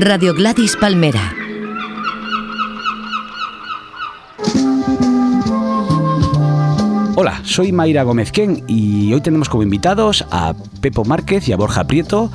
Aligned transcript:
Radio 0.00 0.32
Gladys 0.32 0.74
Palmera. 0.74 1.34
Hola, 7.14 7.42
soy 7.44 7.72
Mayra 7.72 8.02
Gómez 8.02 8.32
Ken 8.32 8.64
y 8.66 9.12
hoy 9.12 9.20
tenemos 9.20 9.50
como 9.50 9.62
invitados 9.62 10.24
a 10.30 10.54
Pepo 10.80 11.04
Márquez 11.04 11.46
y 11.46 11.52
a 11.52 11.58
Borja 11.58 11.84
Prieto, 11.84 12.30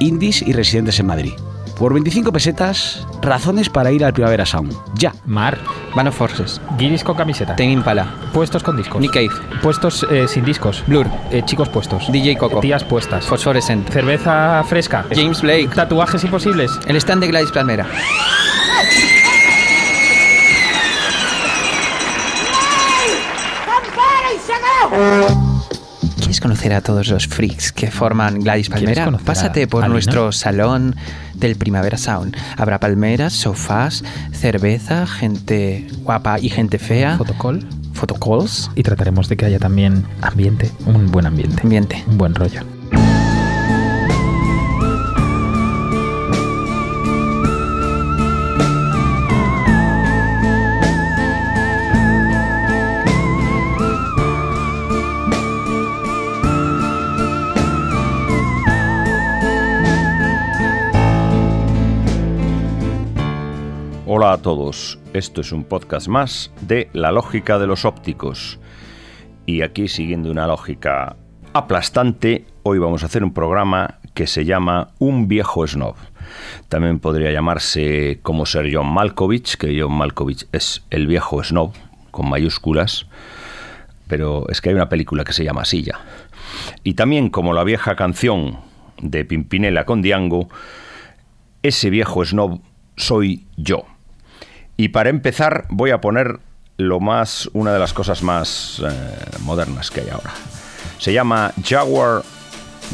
indies 0.00 0.40
y 0.40 0.54
residentes 0.54 0.98
en 0.98 1.06
Madrid. 1.06 1.34
Por 1.78 1.92
25 1.92 2.32
pesetas, 2.32 3.06
razones 3.20 3.68
para 3.68 3.92
ir 3.92 4.02
al 4.02 4.14
Primavera 4.14 4.46
Sound. 4.46 4.74
Ya. 4.94 5.14
Mar, 5.26 5.58
Van 5.94 6.08
of 6.08 6.16
Forces, 6.16 6.60
guiris 6.76 7.04
con 7.04 7.16
camiseta. 7.16 7.54
Ten 7.54 7.70
Impala, 7.70 8.06
Puestos 8.32 8.62
con 8.62 8.76
discos. 8.76 9.00
Nick 9.00 9.12
Cave, 9.12 9.28
Puestos 9.62 10.04
eh, 10.10 10.26
sin 10.28 10.44
discos. 10.44 10.82
Blur, 10.86 11.06
Eh, 11.30 11.42
chicos 11.44 11.68
puestos. 11.68 12.10
DJ 12.10 12.36
Coco, 12.36 12.60
Tías 12.60 12.82
puestas. 12.84 13.26
Phosphorescent, 13.26 13.88
Cerveza 13.90 14.62
fresca. 14.68 15.04
James 15.14 15.40
Blake, 15.42 15.68
Tatuajes 15.74 16.24
imposibles. 16.24 16.72
el 16.86 16.96
stand 16.96 17.22
de 17.22 17.28
Gladys 17.28 17.52
Palmera. 17.52 17.86
¿Quieres 24.90 25.43
conocer 26.44 26.74
a 26.74 26.82
todos 26.82 27.08
los 27.08 27.26
freaks 27.26 27.72
que 27.72 27.90
forman 27.90 28.38
Gladys 28.40 28.68
¿Quieres 28.68 28.98
Palmera? 28.98 29.24
Pásate 29.24 29.66
por 29.66 29.88
nuestro 29.88 30.30
salón 30.30 30.94
del 31.32 31.56
Primavera 31.56 31.96
Sound. 31.96 32.36
Habrá 32.58 32.78
palmeras, 32.78 33.32
sofás, 33.32 34.04
cerveza, 34.30 35.06
gente 35.06 35.86
guapa 36.02 36.38
y 36.38 36.50
gente 36.50 36.78
fea, 36.78 37.16
Fotocall. 37.16 37.66
photocalls, 37.94 38.70
Y 38.74 38.82
trataremos 38.82 39.30
de 39.30 39.38
que 39.38 39.46
haya 39.46 39.58
también 39.58 40.04
ambiente. 40.20 40.70
Un 40.84 41.10
buen 41.10 41.24
ambiente. 41.24 41.62
ambiente. 41.62 42.04
Un 42.08 42.18
buen 42.18 42.34
rollo. 42.34 42.60
Todos, 64.44 64.98
esto 65.14 65.40
es 65.40 65.52
un 65.52 65.64
podcast 65.64 66.06
más 66.06 66.52
de 66.60 66.90
La 66.92 67.12
lógica 67.12 67.58
de 67.58 67.66
los 67.66 67.86
ópticos. 67.86 68.60
Y 69.46 69.62
aquí 69.62 69.88
siguiendo 69.88 70.30
una 70.30 70.46
lógica 70.46 71.16
aplastante, 71.54 72.44
hoy 72.62 72.78
vamos 72.78 73.02
a 73.02 73.06
hacer 73.06 73.24
un 73.24 73.32
programa 73.32 74.00
que 74.12 74.26
se 74.26 74.44
llama 74.44 74.88
Un 74.98 75.28
viejo 75.28 75.66
snob. 75.66 75.94
También 76.68 76.98
podría 76.98 77.32
llamarse 77.32 78.18
como 78.22 78.44
ser 78.44 78.68
John 78.70 78.92
Malkovich, 78.92 79.56
que 79.56 79.80
John 79.80 79.94
Malkovich 79.94 80.46
es 80.52 80.84
el 80.90 81.06
viejo 81.06 81.42
snob, 81.42 81.72
con 82.10 82.28
mayúsculas, 82.28 83.06
pero 84.08 84.46
es 84.50 84.60
que 84.60 84.68
hay 84.68 84.74
una 84.74 84.90
película 84.90 85.24
que 85.24 85.32
se 85.32 85.42
llama 85.42 85.62
ya. 85.62 86.00
Y 86.82 86.92
también 86.92 87.30
como 87.30 87.54
la 87.54 87.64
vieja 87.64 87.96
canción 87.96 88.58
de 89.00 89.24
Pimpinela 89.24 89.86
con 89.86 90.02
Diango, 90.02 90.50
ese 91.62 91.88
viejo 91.88 92.22
snob 92.26 92.60
soy 92.98 93.46
yo. 93.56 93.86
Y 94.76 94.88
para 94.88 95.10
empezar 95.10 95.66
voy 95.68 95.90
a 95.90 96.00
poner 96.00 96.38
lo 96.76 97.00
más 97.00 97.48
una 97.52 97.72
de 97.72 97.78
las 97.78 97.92
cosas 97.92 98.22
más 98.22 98.82
eh, 98.84 98.90
modernas 99.40 99.90
que 99.90 100.00
hay 100.00 100.08
ahora. 100.08 100.32
Se 100.98 101.12
llama 101.12 101.52
Jaguar 101.64 102.22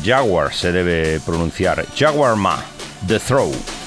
Jaguar 0.04 0.52
se 0.52 0.72
debe 0.72 1.20
pronunciar 1.20 1.84
Jaguar 1.94 2.36
Ma 2.36 2.62
The 3.06 3.18
Throw. 3.18 3.79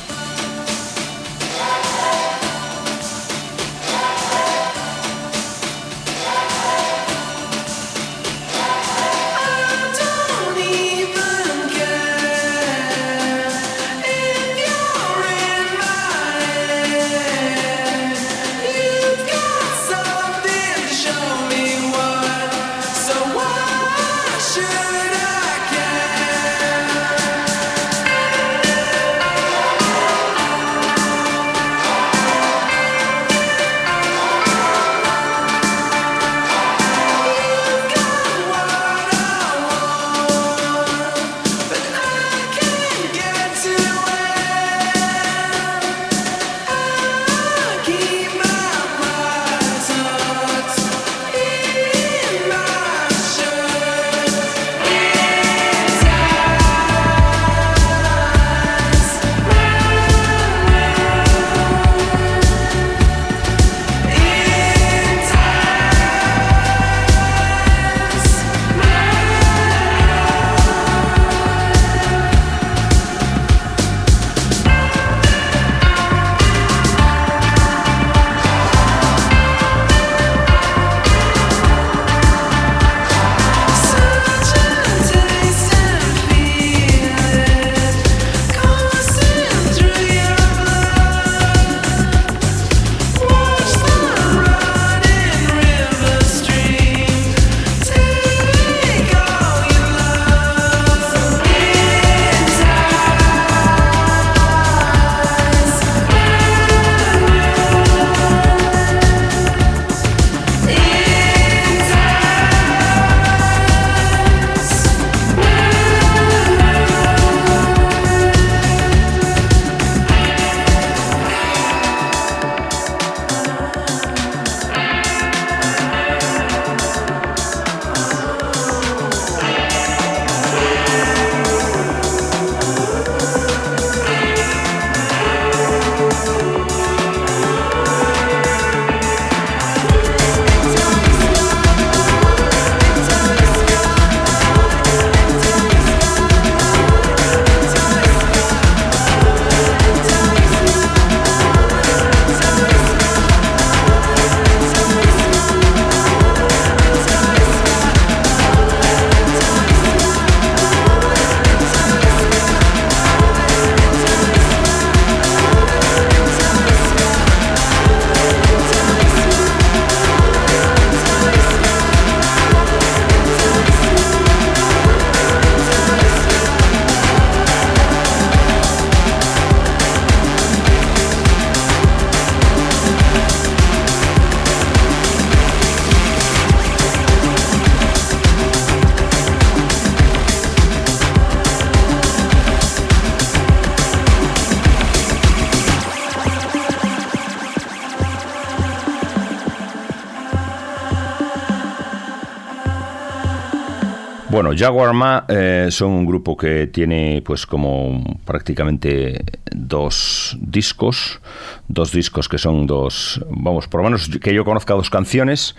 Jaguar 204.55 204.93
Ma 204.93 205.25
eh, 205.27 205.67
son 205.69 205.91
un 205.91 206.05
grupo 206.05 206.35
que 206.35 206.67
tiene 206.67 207.21
pues 207.25 207.45
como 207.45 208.19
prácticamente 208.25 209.23
dos 209.51 210.37
discos, 210.39 211.21
dos 211.67 211.91
discos 211.91 212.27
que 212.27 212.37
son 212.37 212.67
dos, 212.67 213.23
vamos, 213.29 213.67
por 213.67 213.81
lo 213.81 213.85
menos 213.85 214.09
que 214.09 214.33
yo 214.33 214.45
conozca 214.45 214.73
dos 214.73 214.89
canciones. 214.89 215.55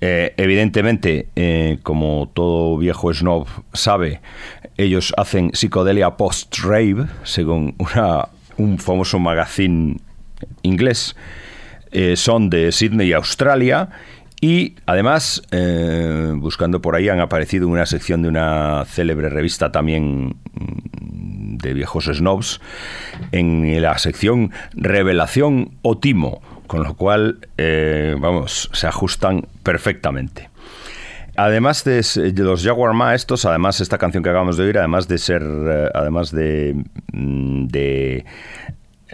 Eh, 0.00 0.34
evidentemente, 0.36 1.28
eh, 1.34 1.78
como 1.82 2.30
todo 2.32 2.78
viejo 2.78 3.12
snob 3.12 3.46
sabe, 3.72 4.20
ellos 4.76 5.12
hacen 5.16 5.50
psicodelia 5.54 6.16
post-rave, 6.16 7.06
según 7.24 7.74
una, 7.78 8.28
un 8.56 8.78
famoso 8.78 9.18
magazine 9.18 9.96
inglés. 10.62 11.16
Son 12.16 12.50
de 12.50 12.70
Sydney, 12.70 13.14
Australia. 13.14 13.88
Y 14.40 14.76
además, 14.86 15.42
eh, 15.50 16.32
buscando 16.36 16.80
por 16.80 16.94
ahí, 16.94 17.08
han 17.08 17.20
aparecido 17.20 17.66
una 17.66 17.86
sección 17.86 18.22
de 18.22 18.28
una 18.28 18.84
célebre 18.84 19.28
revista 19.28 19.72
también 19.72 20.36
mm, 20.52 21.56
de 21.56 21.74
viejos 21.74 22.04
snobs, 22.04 22.60
en 23.32 23.82
la 23.82 23.98
sección 23.98 24.52
Revelación 24.74 25.78
o 25.82 25.98
Timo, 25.98 26.40
con 26.68 26.84
lo 26.84 26.94
cual, 26.94 27.40
eh, 27.56 28.14
vamos, 28.18 28.70
se 28.72 28.86
ajustan 28.86 29.46
perfectamente. 29.64 30.50
Además 31.36 31.84
de 31.84 32.02
los 32.36 32.64
Jaguar 32.64 32.94
Ma 32.94 33.14
estos, 33.14 33.44
además 33.44 33.80
esta 33.80 33.96
canción 33.96 34.24
que 34.24 34.30
acabamos 34.30 34.56
de 34.56 34.64
oír, 34.64 34.78
además 34.78 35.06
de 35.06 35.18
ser, 35.18 35.42
eh, 35.42 35.88
además 35.94 36.32
de, 36.32 36.84
mm, 37.12 37.66
de 37.66 38.24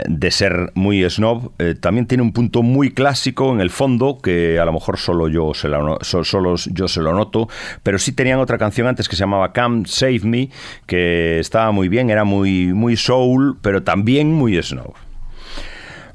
de 0.06 0.30
ser 0.30 0.72
muy 0.74 1.08
snob, 1.08 1.52
eh, 1.58 1.74
también 1.74 2.06
tiene 2.06 2.22
un 2.22 2.32
punto 2.32 2.62
muy 2.62 2.92
clásico 2.92 3.52
en 3.52 3.60
el 3.60 3.70
fondo 3.70 4.18
que 4.22 4.58
a 4.58 4.64
lo 4.64 4.72
mejor 4.72 4.98
solo 4.98 5.28
yo 5.28 5.54
se 5.54 5.68
lo, 5.68 5.98
solo 6.02 6.56
yo 6.56 6.88
se 6.88 7.00
lo 7.00 7.14
noto, 7.14 7.48
pero 7.82 7.98
sí 7.98 8.12
tenían 8.12 8.40
otra 8.40 8.58
canción 8.58 8.86
antes 8.86 9.08
que 9.08 9.16
se 9.16 9.20
llamaba 9.20 9.52
Come 9.52 9.84
Save 9.86 10.20
Me, 10.24 10.50
que 10.86 11.38
estaba 11.38 11.70
muy 11.70 11.88
bien, 11.88 12.10
era 12.10 12.24
muy, 12.24 12.72
muy 12.74 12.96
soul, 12.96 13.58
pero 13.60 13.82
también 13.82 14.32
muy 14.32 14.60
snob. 14.62 14.94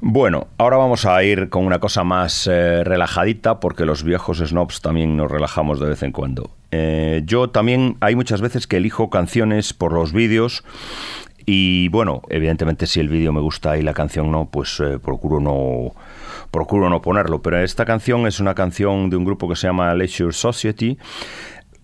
Bueno, 0.02 0.48
ahora 0.56 0.78
vamos 0.78 1.04
a 1.04 1.22
ir 1.22 1.50
con 1.50 1.66
una 1.66 1.78
cosa 1.78 2.04
más 2.04 2.46
eh, 2.46 2.82
relajadita 2.84 3.60
porque 3.60 3.84
los 3.84 4.02
viejos 4.02 4.38
snobs 4.38 4.80
también 4.80 5.14
nos 5.14 5.30
relajamos 5.30 5.78
de 5.78 5.90
vez 5.90 6.02
en 6.02 6.12
cuando. 6.12 6.52
Eh, 6.70 7.20
yo 7.26 7.50
también 7.50 7.96
hay 8.00 8.14
muchas 8.16 8.40
veces 8.40 8.66
que 8.66 8.78
elijo 8.78 9.10
canciones 9.10 9.74
por 9.74 9.92
los 9.92 10.14
vídeos 10.14 10.64
y 11.46 11.88
bueno, 11.88 12.22
evidentemente 12.28 12.86
si 12.86 13.00
el 13.00 13.08
vídeo 13.08 13.32
me 13.32 13.40
gusta 13.40 13.76
y 13.76 13.82
la 13.82 13.94
canción 13.94 14.30
no, 14.30 14.48
pues 14.50 14.80
eh, 14.80 14.98
procuro 14.98 15.40
no 15.40 15.92
procuro 16.50 16.90
no 16.90 17.00
ponerlo. 17.00 17.42
Pero 17.42 17.58
esta 17.58 17.84
canción 17.84 18.26
es 18.26 18.40
una 18.40 18.54
canción 18.54 19.10
de 19.10 19.16
un 19.16 19.24
grupo 19.24 19.48
que 19.48 19.56
se 19.56 19.66
llama 19.66 19.94
Leisure 19.94 20.32
Society. 20.32 20.98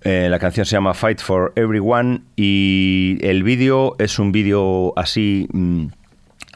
Eh, 0.02 0.28
la 0.30 0.38
canción 0.38 0.66
se 0.66 0.72
llama 0.72 0.94
Fight 0.94 1.20
for 1.20 1.52
Everyone 1.56 2.22
y 2.36 3.18
el 3.22 3.42
vídeo 3.42 3.96
es 3.98 4.18
un 4.18 4.32
vídeo 4.32 4.92
así... 4.96 5.48
mm, 5.52 5.86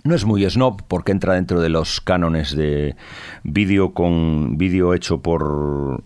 no 0.02 0.14
es 0.14 0.24
muy 0.24 0.48
snob 0.48 0.82
porque 0.88 1.12
entra 1.12 1.34
dentro 1.34 1.60
de 1.60 1.68
los 1.68 2.00
cánones 2.00 2.56
de 2.56 2.96
vídeo 3.42 3.92
con 3.92 4.56
vídeo 4.56 4.94
hecho 4.94 5.20
por 5.20 6.02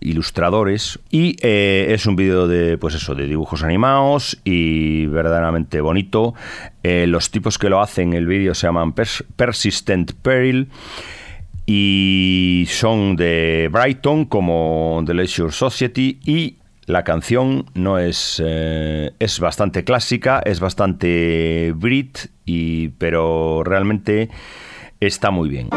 ilustradores 0.00 0.98
y 1.10 1.36
eh, 1.42 1.88
es 1.90 2.06
un 2.06 2.16
vídeo 2.16 2.46
de 2.48 2.78
pues 2.78 2.94
eso 2.94 3.14
de 3.14 3.26
dibujos 3.26 3.62
animados 3.62 4.38
y 4.44 5.06
verdaderamente 5.06 5.80
bonito 5.80 6.34
Eh, 6.82 7.06
los 7.08 7.30
tipos 7.30 7.58
que 7.58 7.68
lo 7.68 7.80
hacen 7.80 8.12
el 8.12 8.26
vídeo 8.26 8.54
se 8.54 8.68
llaman 8.68 8.94
Pers- 8.94 9.24
Persistent 9.34 10.12
Peril 10.22 10.68
y 11.66 12.64
son 12.68 13.16
de 13.16 13.68
Brighton 13.72 14.26
como 14.26 15.02
The 15.04 15.14
Leisure 15.14 15.50
Society 15.50 16.20
y 16.24 16.58
la 16.86 17.02
canción 17.02 17.66
no 17.74 17.98
es 17.98 18.40
eh, 18.44 19.10
es 19.18 19.40
bastante 19.40 19.82
clásica, 19.82 20.40
es 20.44 20.60
bastante 20.60 21.72
Brit 21.74 22.18
y 22.44 22.90
pero 22.90 23.64
realmente 23.64 24.30
está 25.00 25.32
muy 25.32 25.48
bien. 25.48 25.68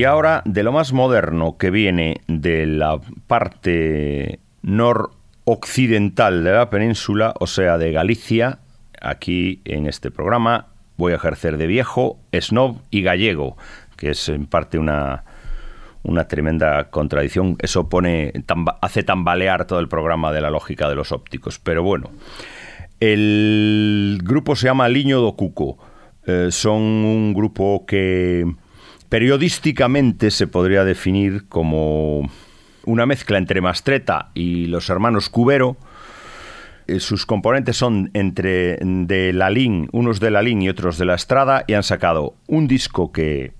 Y 0.00 0.04
ahora 0.04 0.40
de 0.46 0.62
lo 0.62 0.72
más 0.72 0.94
moderno 0.94 1.58
que 1.58 1.70
viene 1.70 2.22
de 2.26 2.64
la 2.64 2.98
parte 3.26 4.40
noroccidental 4.62 6.42
de 6.42 6.52
la 6.52 6.70
península, 6.70 7.34
o 7.38 7.46
sea, 7.46 7.76
de 7.76 7.92
Galicia, 7.92 8.60
aquí 9.02 9.60
en 9.66 9.86
este 9.86 10.10
programa 10.10 10.68
voy 10.96 11.12
a 11.12 11.16
ejercer 11.16 11.58
de 11.58 11.66
viejo, 11.66 12.18
snob 12.32 12.78
y 12.88 13.02
gallego, 13.02 13.58
que 13.98 14.12
es 14.12 14.30
en 14.30 14.46
parte 14.46 14.78
una, 14.78 15.24
una 16.02 16.26
tremenda 16.28 16.88
contradicción. 16.88 17.58
Eso 17.58 17.90
pone, 17.90 18.32
hace 18.80 19.02
tambalear 19.02 19.66
todo 19.66 19.80
el 19.80 19.88
programa 19.88 20.32
de 20.32 20.40
la 20.40 20.48
lógica 20.48 20.88
de 20.88 20.94
los 20.94 21.12
ópticos. 21.12 21.58
Pero 21.58 21.82
bueno, 21.82 22.08
el 23.00 24.18
grupo 24.24 24.56
se 24.56 24.68
llama 24.68 24.88
Liño 24.88 25.20
do 25.20 25.36
Cuco. 25.36 25.76
Eh, 26.24 26.48
son 26.50 26.80
un 26.80 27.34
grupo 27.34 27.84
que 27.86 28.46
periodísticamente 29.10 30.30
se 30.30 30.46
podría 30.46 30.84
definir 30.84 31.46
como 31.48 32.30
una 32.86 33.04
mezcla 33.04 33.36
entre 33.36 33.60
Mastreta 33.60 34.30
y 34.34 34.66
los 34.66 34.88
hermanos 34.88 35.28
Cubero. 35.28 35.76
Eh, 36.86 37.00
Sus 37.00 37.26
componentes 37.26 37.76
son 37.76 38.10
entre 38.14 38.78
de 38.80 39.32
Lalín, 39.34 39.88
unos 39.92 40.20
de 40.20 40.30
Lalín 40.30 40.62
y 40.62 40.68
otros 40.70 40.96
de 40.96 41.04
la 41.04 41.14
Estrada, 41.16 41.64
y 41.66 41.74
han 41.74 41.82
sacado 41.82 42.34
un 42.46 42.66
disco 42.68 43.12
que 43.12 43.52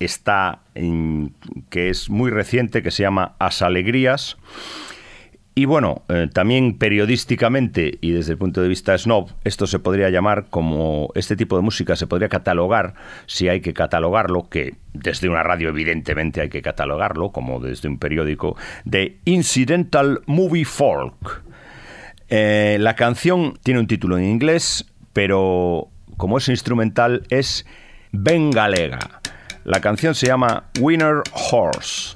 está 0.00 0.60
en- 0.74 1.32
que 1.70 1.88
es 1.90 2.10
muy 2.10 2.30
reciente, 2.30 2.82
que 2.82 2.90
se 2.90 3.02
llama 3.02 3.34
As 3.38 3.62
Alegrías. 3.62 4.36
Y 5.58 5.64
bueno, 5.64 6.02
eh, 6.10 6.28
también 6.30 6.76
periodísticamente 6.76 7.96
y 8.02 8.10
desde 8.10 8.32
el 8.32 8.38
punto 8.38 8.60
de 8.60 8.68
vista 8.68 8.96
snob, 8.98 9.30
esto 9.42 9.66
se 9.66 9.78
podría 9.78 10.10
llamar 10.10 10.48
como 10.50 11.08
este 11.14 11.34
tipo 11.34 11.56
de 11.56 11.62
música 11.62 11.96
se 11.96 12.06
podría 12.06 12.28
catalogar, 12.28 12.92
si 13.24 13.48
hay 13.48 13.62
que 13.62 13.72
catalogarlo, 13.72 14.50
que 14.50 14.74
desde 14.92 15.30
una 15.30 15.42
radio 15.42 15.70
evidentemente 15.70 16.42
hay 16.42 16.50
que 16.50 16.60
catalogarlo, 16.60 17.32
como 17.32 17.58
desde 17.58 17.88
un 17.88 17.98
periódico, 17.98 18.54
de 18.84 19.16
Incidental 19.24 20.20
Movie 20.26 20.66
Folk. 20.66 21.42
Eh, 22.28 22.76
la 22.78 22.94
canción 22.94 23.58
tiene 23.62 23.80
un 23.80 23.86
título 23.86 24.18
en 24.18 24.24
inglés, 24.24 24.84
pero 25.14 25.88
como 26.18 26.36
es 26.36 26.50
instrumental 26.50 27.22
es 27.30 27.64
Ben 28.12 28.50
Galega. 28.50 28.98
La 29.64 29.80
canción 29.80 30.14
se 30.14 30.26
llama 30.26 30.64
Winner 30.78 31.22
Horse. 31.32 32.14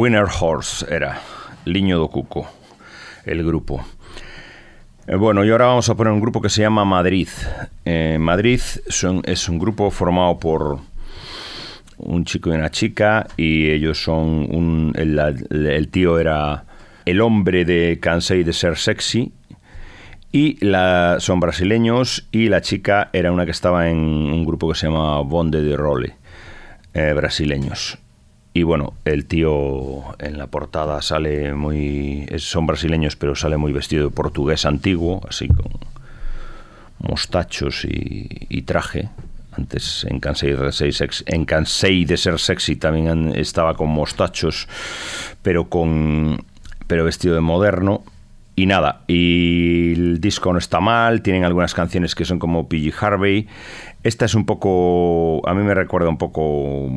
Winner 0.00 0.24
Horse 0.40 0.86
era, 0.88 1.20
Liño 1.66 1.98
do 1.98 2.08
Cuco, 2.08 2.48
el 3.26 3.44
grupo. 3.44 3.84
Eh, 5.06 5.14
Bueno, 5.16 5.44
y 5.44 5.50
ahora 5.50 5.66
vamos 5.66 5.90
a 5.90 5.94
poner 5.94 6.10
un 6.14 6.20
grupo 6.22 6.40
que 6.40 6.48
se 6.48 6.62
llama 6.62 6.86
Madrid. 6.86 7.28
Eh, 7.84 8.16
Madrid 8.18 8.60
son- 8.88 9.20
es 9.26 9.46
un 9.50 9.58
grupo 9.58 9.90
formado 9.90 10.38
por 10.38 10.78
un 11.98 12.24
chico 12.24 12.48
y 12.48 12.54
una 12.54 12.70
chica 12.70 13.26
y 13.36 13.68
ellos 13.68 14.02
son 14.02 14.94
el 14.96 15.88
tío 15.90 16.18
era 16.18 16.64
el 17.04 17.20
hombre 17.20 17.66
de 17.66 17.98
Cansei 18.00 18.42
de 18.42 18.54
ser 18.54 18.78
sexy 18.78 19.34
y 20.32 20.64
la, 20.64 21.16
son 21.18 21.40
brasileños 21.40 22.26
y 22.32 22.48
la 22.48 22.62
chica 22.62 23.10
era 23.12 23.32
una 23.32 23.44
que 23.44 23.50
estaba 23.50 23.90
en 23.90 23.98
un 23.98 24.46
grupo 24.46 24.70
que 24.70 24.76
se 24.78 24.86
llama 24.86 25.20
Bonde 25.20 25.60
de 25.60 25.76
Role, 25.76 26.14
eh, 26.94 27.12
brasileños. 27.12 27.98
Y 28.52 28.64
bueno, 28.64 28.94
el 29.04 29.26
tío 29.26 30.02
en 30.18 30.36
la 30.38 30.48
portada 30.48 31.00
sale 31.02 31.54
muy... 31.54 32.26
son 32.38 32.66
brasileños, 32.66 33.14
pero 33.16 33.36
sale 33.36 33.56
muy 33.56 33.72
vestido 33.72 34.08
de 34.08 34.14
portugués 34.14 34.66
antiguo, 34.66 35.20
así 35.28 35.46
con 35.48 35.70
mostachos 36.98 37.84
y, 37.84 38.28
y 38.48 38.62
traje. 38.62 39.08
Antes 39.52 40.06
en 40.08 40.20
Cansei 40.20 40.52
de, 40.52 40.72
ser 40.72 40.92
sex- 40.92 41.24
en 41.26 41.44
Cansei 41.44 42.04
de 42.04 42.16
ser 42.16 42.38
sexy 42.38 42.76
también 42.76 43.32
estaba 43.34 43.74
con 43.74 43.88
mostachos, 43.88 44.68
pero 45.42 45.68
con 45.68 46.44
pero 46.86 47.04
vestido 47.04 47.34
de 47.34 47.40
moderno. 47.40 48.02
Y 48.56 48.66
nada, 48.66 49.02
y 49.06 49.92
el 49.94 50.20
disco 50.20 50.52
no 50.52 50.58
está 50.58 50.80
mal, 50.80 51.22
tienen 51.22 51.44
algunas 51.44 51.72
canciones 51.72 52.14
que 52.14 52.24
son 52.24 52.38
como 52.38 52.68
PG 52.68 52.92
Harvey. 53.00 53.48
Esta 54.02 54.24
es 54.24 54.34
un 54.34 54.46
poco, 54.46 55.46
a 55.46 55.52
mí 55.52 55.62
me 55.62 55.74
recuerda 55.74 56.08
un 56.08 56.16
poco, 56.16 56.88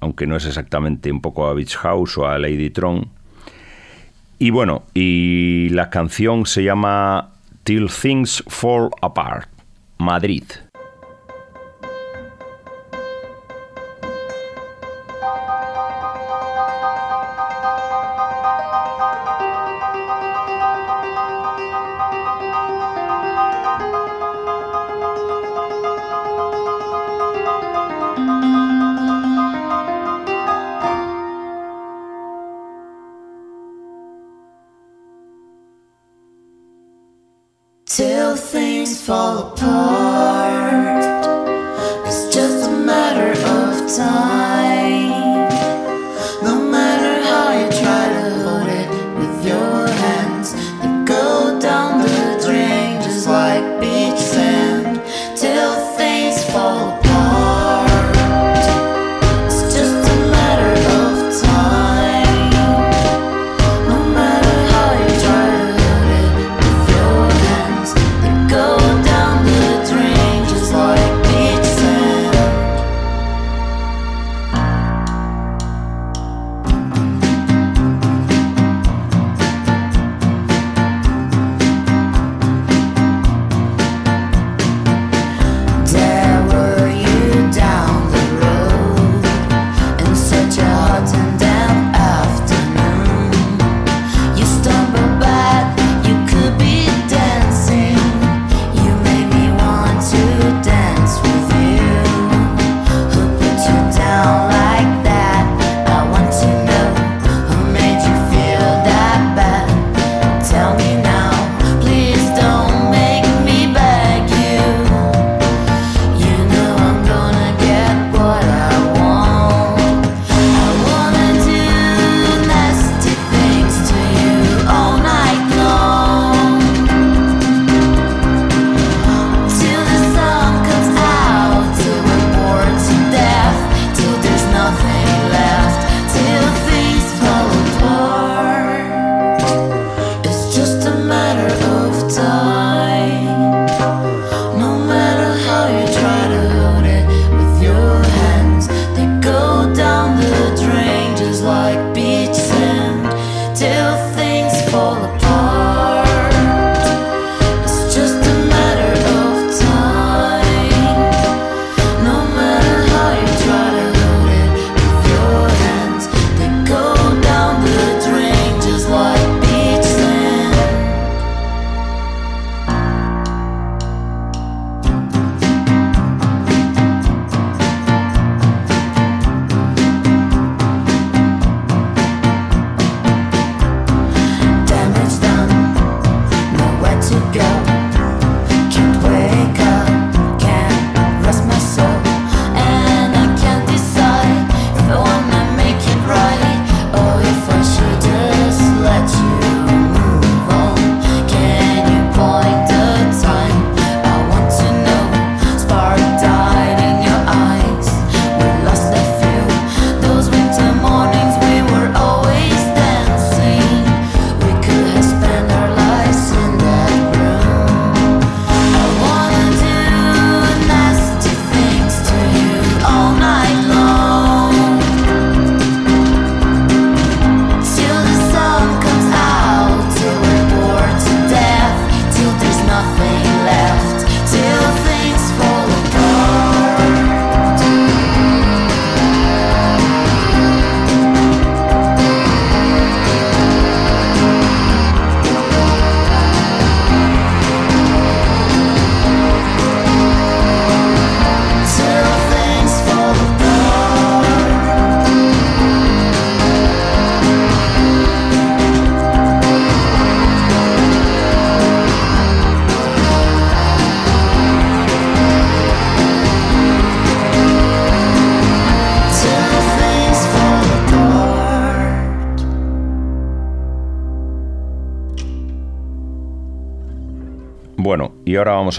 aunque 0.00 0.26
no 0.26 0.36
es 0.36 0.46
exactamente, 0.46 1.10
un 1.10 1.20
poco 1.20 1.46
a 1.46 1.54
Beach 1.54 1.76
House 1.78 2.16
o 2.16 2.26
a 2.26 2.38
Lady 2.38 2.70
Tron. 2.70 3.08
Y 4.38 4.50
bueno, 4.50 4.84
y 4.94 5.68
la 5.70 5.90
canción 5.90 6.46
se 6.46 6.62
llama 6.62 7.32
Till 7.64 7.88
Things 7.88 8.44
Fall 8.46 8.90
Apart, 9.00 9.48
Madrid. 9.98 10.44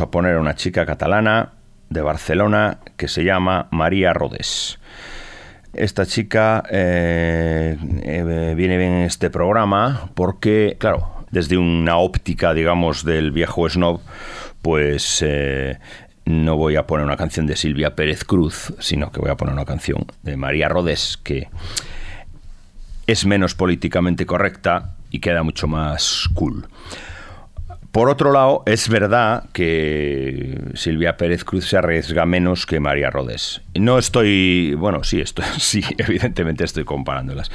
A 0.01 0.11
poner 0.11 0.35
a 0.35 0.39
una 0.39 0.55
chica 0.55 0.85
catalana 0.85 1.53
de 1.89 2.01
Barcelona 2.01 2.79
que 2.97 3.07
se 3.07 3.23
llama 3.23 3.67
María 3.71 4.13
Rodes. 4.13 4.79
Esta 5.73 6.05
chica 6.05 6.63
eh, 6.69 7.77
eh, 8.03 8.53
viene 8.55 8.77
bien 8.77 8.91
en 8.91 9.01
este 9.03 9.29
programa 9.29 10.09
porque, 10.13 10.77
claro, 10.79 11.25
desde 11.31 11.57
una 11.57 11.97
óptica, 11.97 12.53
digamos, 12.53 13.03
del 13.03 13.31
viejo 13.31 13.67
snob, 13.67 14.01
pues 14.61 15.23
eh, 15.25 15.79
no 16.25 16.57
voy 16.57 16.75
a 16.75 16.85
poner 16.85 17.05
una 17.05 17.17
canción 17.17 17.47
de 17.47 17.55
Silvia 17.55 17.95
Pérez 17.95 18.23
Cruz, 18.23 18.73
sino 18.79 19.11
que 19.11 19.19
voy 19.19 19.31
a 19.31 19.35
poner 19.35 19.53
una 19.53 19.65
canción 19.65 20.05
de 20.21 20.37
María 20.37 20.69
Rodes 20.69 21.17
que 21.17 21.49
es 23.07 23.25
menos 23.25 23.55
políticamente 23.55 24.25
correcta 24.25 24.95
y 25.09 25.19
queda 25.19 25.43
mucho 25.43 25.67
más 25.67 26.29
cool. 26.33 26.67
Por 27.93 28.09
otro 28.09 28.31
lado, 28.31 28.63
es 28.65 28.89
verdad 28.89 29.43
que 29.53 30.59
Silvia 30.73 31.15
Pérez 31.15 31.43
Cruz 31.43 31.69
se 31.69 31.77
arriesga 31.77 32.25
menos 32.25 32.65
que 32.65 32.79
María 32.79 33.11
Rodés. 33.11 33.61
No 33.75 33.99
estoy, 33.99 34.73
bueno, 34.73 35.03
sí, 35.03 35.21
estoy, 35.21 35.45
sí, 35.59 35.83
evidentemente 35.99 36.63
estoy 36.63 36.85
comparándolas. 36.85 37.51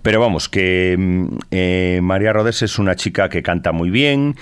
Pero 0.00 0.18
vamos, 0.18 0.48
que 0.48 0.96
mm, 0.98 1.26
eh, 1.50 2.00
María 2.02 2.32
Rodés 2.32 2.62
es 2.62 2.78
una 2.78 2.96
chica 2.96 3.28
que 3.28 3.42
canta 3.42 3.72
muy 3.72 3.90
bien 3.90 4.36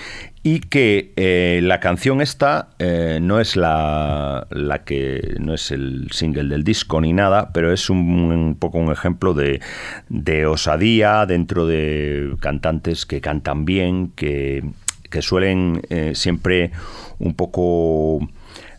y 0.44 0.60
que 0.60 1.12
eh, 1.16 1.58
la 1.64 1.80
canción 1.80 2.20
esta 2.20 2.68
eh, 2.78 3.18
no 3.20 3.40
es 3.40 3.56
la, 3.56 4.46
la 4.50 4.84
que 4.84 5.34
no 5.40 5.54
es 5.54 5.72
el 5.72 6.12
single 6.12 6.44
del 6.44 6.62
disco 6.62 7.00
ni 7.00 7.12
nada, 7.12 7.50
pero 7.52 7.72
es 7.72 7.90
un, 7.90 7.98
un 7.98 8.54
poco 8.54 8.78
un 8.78 8.92
ejemplo 8.92 9.34
de, 9.34 9.60
de 10.08 10.46
osadía 10.46 11.26
dentro 11.26 11.66
de 11.66 12.36
cantantes 12.38 13.04
que 13.04 13.20
cantan 13.20 13.64
bien, 13.64 14.12
que 14.14 14.62
que 15.11 15.23
suelen 15.23 15.83
eh, 15.90 16.12
siempre 16.14 16.70
un 17.18 17.35
poco 17.35 18.20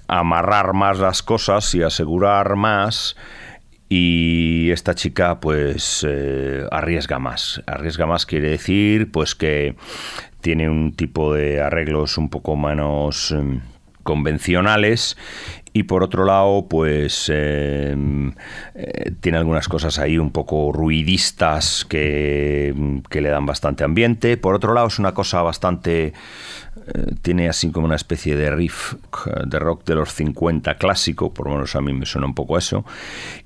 amarrar 0.08 0.74
más 0.74 1.00
las 1.00 1.22
cosas 1.24 1.74
y 1.76 1.84
asegurar 1.84 2.56
más. 2.56 3.15
Y 3.88 4.72
esta 4.72 4.96
chica 4.96 5.39
pues 5.39 6.06
eh, 6.08 6.65
arriesga 6.72 7.20
más. 7.20 7.62
Arriesga 7.67 8.06
más 8.06 8.26
quiere 8.26 8.50
decir 8.50 9.12
pues 9.12 9.36
que 9.36 9.76
tiene 10.39 10.70
un 10.70 10.94
tipo 10.94 11.34
de 11.34 11.62
arreglos 11.62 12.17
un 12.17 12.30
poco 12.30 12.56
menos 12.56 13.32
eh, 13.32 13.60
convencionales 14.04 15.17
y 15.73 15.84
por 15.84 16.03
otro 16.03 16.25
lado 16.25 16.65
pues 16.69 17.29
eh, 17.34 17.95
eh, 18.75 19.12
tiene 19.21 19.38
algunas 19.38 19.67
cosas 19.67 19.99
ahí 19.99 20.17
un 20.17 20.31
poco 20.31 20.71
ruidistas 20.73 21.86
que, 21.88 23.01
que, 23.10 23.21
le 23.21 23.29
dan 23.29 23.45
bastante 23.45 23.84
ambiente. 23.84 24.36
Por 24.38 24.55
otro 24.55 24.73
lado 24.73 24.88
es 24.88 24.99
una 24.99 25.13
cosa 25.13 25.41
bastante 25.41 26.07
eh, 26.07 27.15
tiene 27.21 27.47
así 27.47 27.71
como 27.71 27.86
una 27.86 27.95
especie 27.95 28.36
de 28.36 28.51
riff 28.51 28.95
de 29.45 29.60
rock 29.60 29.86
de 29.86 29.95
los 29.95 30.13
50 30.13 30.75
clásico 30.75 31.34
por 31.34 31.47
lo 31.47 31.53
menos 31.53 31.75
a 31.75 31.81
mí 31.81 31.93
me 31.93 32.05
suena 32.05 32.27
un 32.27 32.36
poco 32.36 32.57
eso. 32.57 32.84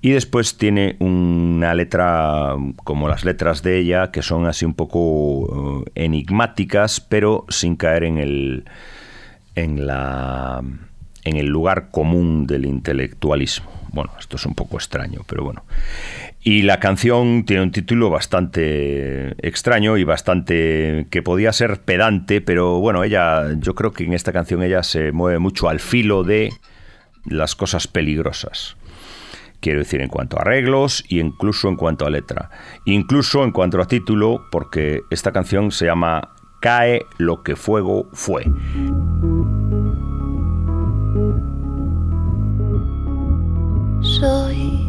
Y 0.02 0.12
después 0.12 0.58
tiene 0.58 0.96
una 1.00 1.76
letra 1.76 2.56
como 2.84 3.08
las 3.08 3.24
letras 3.24 3.62
de 3.62 3.78
ella 3.78 4.10
que 4.10 4.24
son 4.24 4.48
así 4.48 4.66
un 4.66 4.74
poco 4.74 5.84
enigmáticas 5.94 7.00
pero 7.02 7.46
sin 7.50 7.76
caer 7.76 8.04
en 8.06 8.18
el 8.18 8.66
en 9.56 9.86
la 9.86 10.62
en 11.26 11.36
el 11.36 11.48
lugar 11.48 11.90
común 11.92 12.48
del 12.48 12.66
intelectualismo. 12.66 13.70
Bueno, 13.92 14.12
esto 14.20 14.38
es 14.38 14.46
un 14.46 14.56
poco 14.56 14.78
extraño, 14.78 15.22
pero 15.28 15.44
bueno. 15.44 15.66
Y 16.42 16.62
la 16.62 16.80
canción 16.80 17.44
tiene 17.46 17.64
un 17.64 17.72
título 17.72 18.10
bastante 18.10 19.36
extraño 19.46 19.98
y 19.98 20.04
bastante 20.04 21.08
que 21.10 21.24
podía 21.24 21.52
ser 21.52 21.82
pedante, 21.82 22.40
pero 22.40 22.80
bueno, 22.80 23.04
ella, 23.04 23.54
yo 23.58 23.74
creo 23.74 23.92
que 23.94 24.04
en 24.04 24.14
esta 24.14 24.32
canción 24.32 24.62
ella 24.64 24.84
se 24.84 25.12
mueve 25.12 25.40
mucho 25.40 25.70
al 25.70 25.80
filo 25.80 26.24
de 26.24 26.52
las 27.26 27.56
cosas 27.56 27.88
peligrosas. 27.88 28.78
Quiero 29.60 29.80
decir, 29.80 30.02
en 30.02 30.10
cuanto 30.10 30.38
a 30.38 30.42
arreglos 30.42 31.04
y 31.10 31.20
incluso 31.20 31.70
en 31.70 31.76
cuanto 31.76 32.06
a 32.06 32.12
letra. 32.12 32.52
Incluso 32.86 33.44
en 33.44 33.52
cuanto 33.52 33.82
a 33.82 33.88
título, 33.88 34.46
porque 34.52 35.02
esta 35.10 35.32
canción 35.32 35.72
se 35.72 35.86
llama 35.86 36.36
Cae 36.62 37.06
lo 37.18 37.42
que 37.42 37.56
fuego 37.56 38.08
fue. 38.14 38.46
Soy 44.20 44.85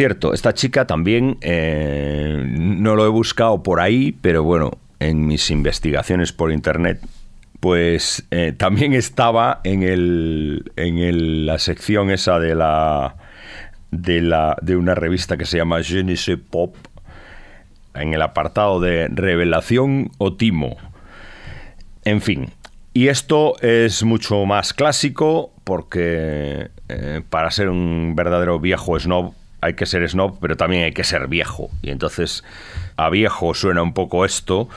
cierto, 0.00 0.32
esta 0.32 0.54
chica 0.54 0.86
también 0.86 1.36
eh, 1.42 2.42
no 2.56 2.96
lo 2.96 3.04
he 3.04 3.10
buscado 3.10 3.62
por 3.62 3.80
ahí, 3.80 4.12
pero 4.22 4.42
bueno, 4.42 4.70
en 4.98 5.26
mis 5.26 5.50
investigaciones 5.50 6.32
por 6.32 6.52
internet, 6.52 7.02
pues 7.60 8.26
eh, 8.30 8.54
también 8.56 8.94
estaba 8.94 9.60
en, 9.62 9.82
el, 9.82 10.72
en 10.76 10.96
el- 10.96 11.44
la 11.44 11.58
sección 11.58 12.10
esa 12.10 12.38
de 12.38 12.54
la, 12.54 13.14
de 13.90 14.22
la 14.22 14.56
de 14.62 14.76
una 14.76 14.94
revista 14.94 15.36
que 15.36 15.44
se 15.44 15.58
llama 15.58 15.82
Je 15.82 16.38
pop, 16.38 16.74
en 17.92 18.14
el 18.14 18.22
apartado 18.22 18.80
de 18.80 19.06
revelación 19.08 20.12
o 20.16 20.32
timo. 20.34 20.78
En 22.06 22.22
fin, 22.22 22.48
y 22.94 23.08
esto 23.08 23.60
es 23.60 24.02
mucho 24.02 24.46
más 24.46 24.72
clásico 24.72 25.52
porque 25.64 26.70
eh, 26.88 27.20
para 27.28 27.50
ser 27.50 27.68
un 27.68 28.14
verdadero 28.16 28.58
viejo 28.60 28.98
snob 28.98 29.34
hay 29.60 29.74
que 29.74 29.86
ser 29.86 30.08
snob, 30.08 30.38
pero 30.40 30.56
también 30.56 30.84
hay 30.84 30.92
que 30.92 31.04
ser 31.04 31.28
viejo. 31.28 31.70
Y 31.82 31.90
entonces 31.90 32.44
a 32.96 33.10
viejo 33.10 33.54
suena 33.54 33.82
un 33.82 33.94
poco 33.94 34.24
esto, 34.24 34.68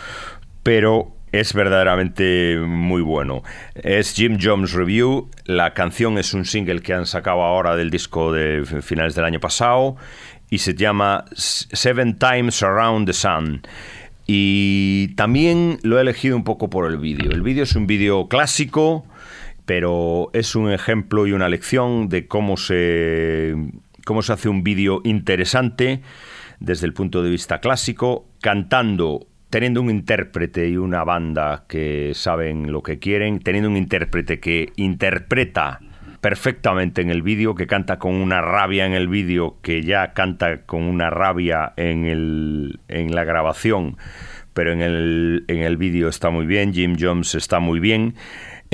pero 0.63 1.11
es 1.31 1.53
verdaderamente 1.53 2.59
muy 2.59 3.01
bueno. 3.01 3.43
Es 3.75 4.13
Jim 4.13 4.37
Jones 4.41 4.73
Review, 4.73 5.29
la 5.45 5.73
canción 5.73 6.17
es 6.17 6.33
un 6.33 6.45
single 6.45 6.81
que 6.81 6.93
han 6.93 7.07
sacado 7.07 7.41
ahora 7.41 7.75
del 7.75 7.89
disco 7.89 8.31
de 8.31 8.63
finales 8.81 9.15
del 9.15 9.25
año 9.25 9.39
pasado 9.39 9.97
y 10.49 10.59
se 10.59 10.75
llama 10.75 11.25
Seven 11.33 12.19
Times 12.19 12.61
Around 12.61 13.07
the 13.07 13.13
Sun. 13.13 13.63
Y 14.27 15.09
también 15.15 15.79
lo 15.81 15.97
he 15.97 16.01
elegido 16.01 16.37
un 16.37 16.43
poco 16.43 16.69
por 16.69 16.89
el 16.89 16.97
vídeo. 16.97 17.31
El 17.31 17.41
vídeo 17.41 17.63
es 17.63 17.75
un 17.75 17.87
vídeo 17.87 18.27
clásico, 18.27 19.05
pero 19.65 20.29
es 20.33 20.55
un 20.55 20.71
ejemplo 20.71 21.25
y 21.25 21.33
una 21.33 21.49
lección 21.49 22.09
de 22.09 22.27
cómo 22.27 22.57
se, 22.57 23.55
cómo 24.05 24.21
se 24.21 24.33
hace 24.33 24.49
un 24.49 24.63
vídeo 24.63 25.01
interesante 25.03 26.01
desde 26.59 26.85
el 26.85 26.93
punto 26.93 27.23
de 27.23 27.29
vista 27.29 27.59
clásico, 27.59 28.27
cantando, 28.41 29.27
teniendo 29.49 29.81
un 29.81 29.89
intérprete 29.89 30.69
y 30.69 30.77
una 30.77 31.03
banda 31.03 31.65
que 31.67 32.11
saben 32.13 32.71
lo 32.71 32.81
que 32.83 32.99
quieren, 32.99 33.39
teniendo 33.39 33.69
un 33.69 33.77
intérprete 33.77 34.39
que 34.39 34.71
interpreta 34.75 35.79
perfectamente 36.21 37.01
en 37.01 37.09
el 37.09 37.21
vídeo, 37.21 37.53
que 37.53 37.67
canta 37.67 37.99
con 37.99 38.15
una 38.15 38.39
rabia 38.39 38.85
en 38.85 38.93
el 38.93 39.09
vídeo, 39.09 39.57
que 39.61 39.83
ya 39.83 40.13
canta 40.13 40.61
con 40.61 40.83
una 40.83 41.09
rabia 41.09 41.73
en, 41.75 42.05
el, 42.05 42.79
en 42.87 43.13
la 43.13 43.25
grabación, 43.25 43.97
pero 44.53 44.71
en 44.71 44.81
el, 44.81 45.43
en 45.49 45.59
el 45.59 45.75
vídeo 45.75 46.07
está 46.07 46.29
muy 46.29 46.45
bien, 46.45 46.73
Jim 46.73 46.95
Jones 46.97 47.35
está 47.35 47.59
muy 47.59 47.81
bien. 47.81 48.15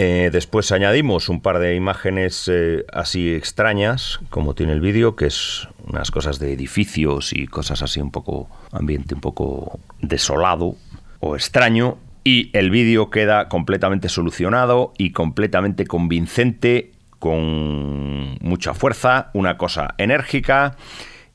Eh, 0.01 0.29
después 0.31 0.71
añadimos 0.71 1.27
un 1.27 1.41
par 1.41 1.59
de 1.59 1.75
imágenes 1.75 2.49
eh, 2.49 2.85
así 2.93 3.35
extrañas, 3.35 4.21
como 4.29 4.55
tiene 4.55 4.71
el 4.71 4.79
vídeo, 4.79 5.17
que 5.17 5.25
es 5.25 5.67
unas 5.85 6.09
cosas 6.09 6.39
de 6.39 6.53
edificios 6.53 7.33
y 7.33 7.47
cosas 7.47 7.81
así 7.81 7.99
un 7.99 8.09
poco, 8.09 8.47
ambiente 8.71 9.13
un 9.13 9.19
poco 9.19 9.81
desolado 10.01 10.77
o 11.19 11.35
extraño. 11.35 11.97
Y 12.23 12.49
el 12.57 12.69
vídeo 12.69 13.09
queda 13.09 13.49
completamente 13.49 14.07
solucionado 14.07 14.93
y 14.97 15.11
completamente 15.11 15.85
convincente, 15.85 16.93
con 17.19 18.37
mucha 18.39 18.73
fuerza, 18.73 19.31
una 19.33 19.57
cosa 19.57 19.95
enérgica 19.97 20.77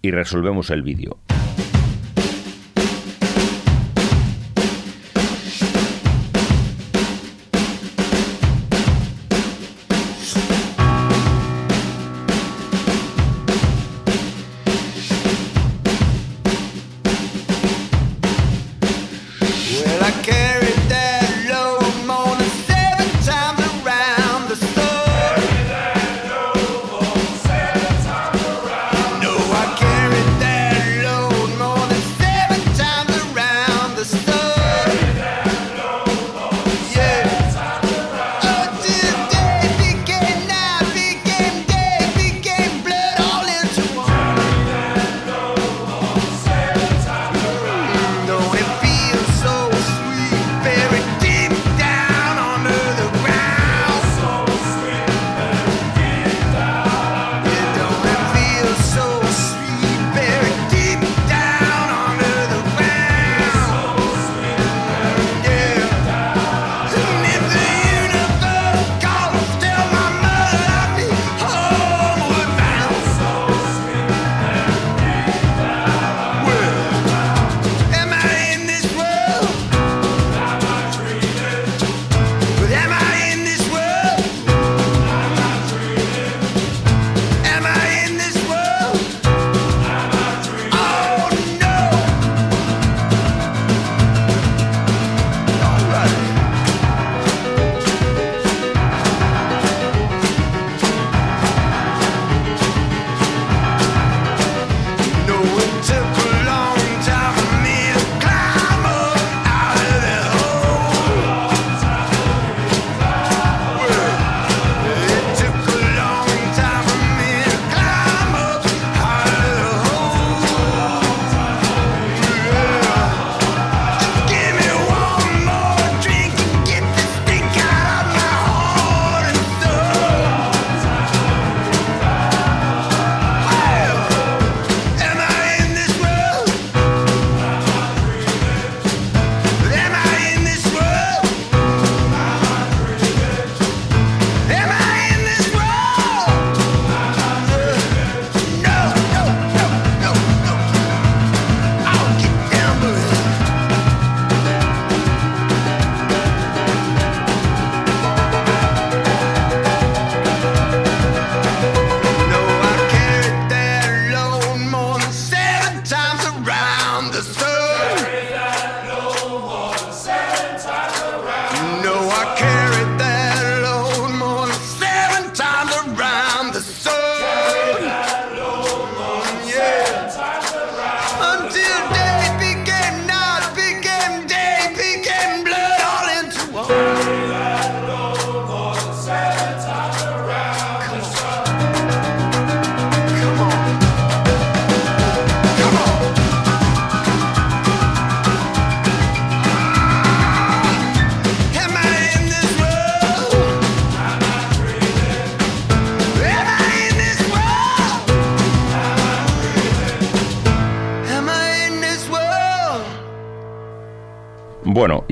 y 0.00 0.10
resolvemos 0.10 0.70
el 0.70 0.80
vídeo. 0.80 1.18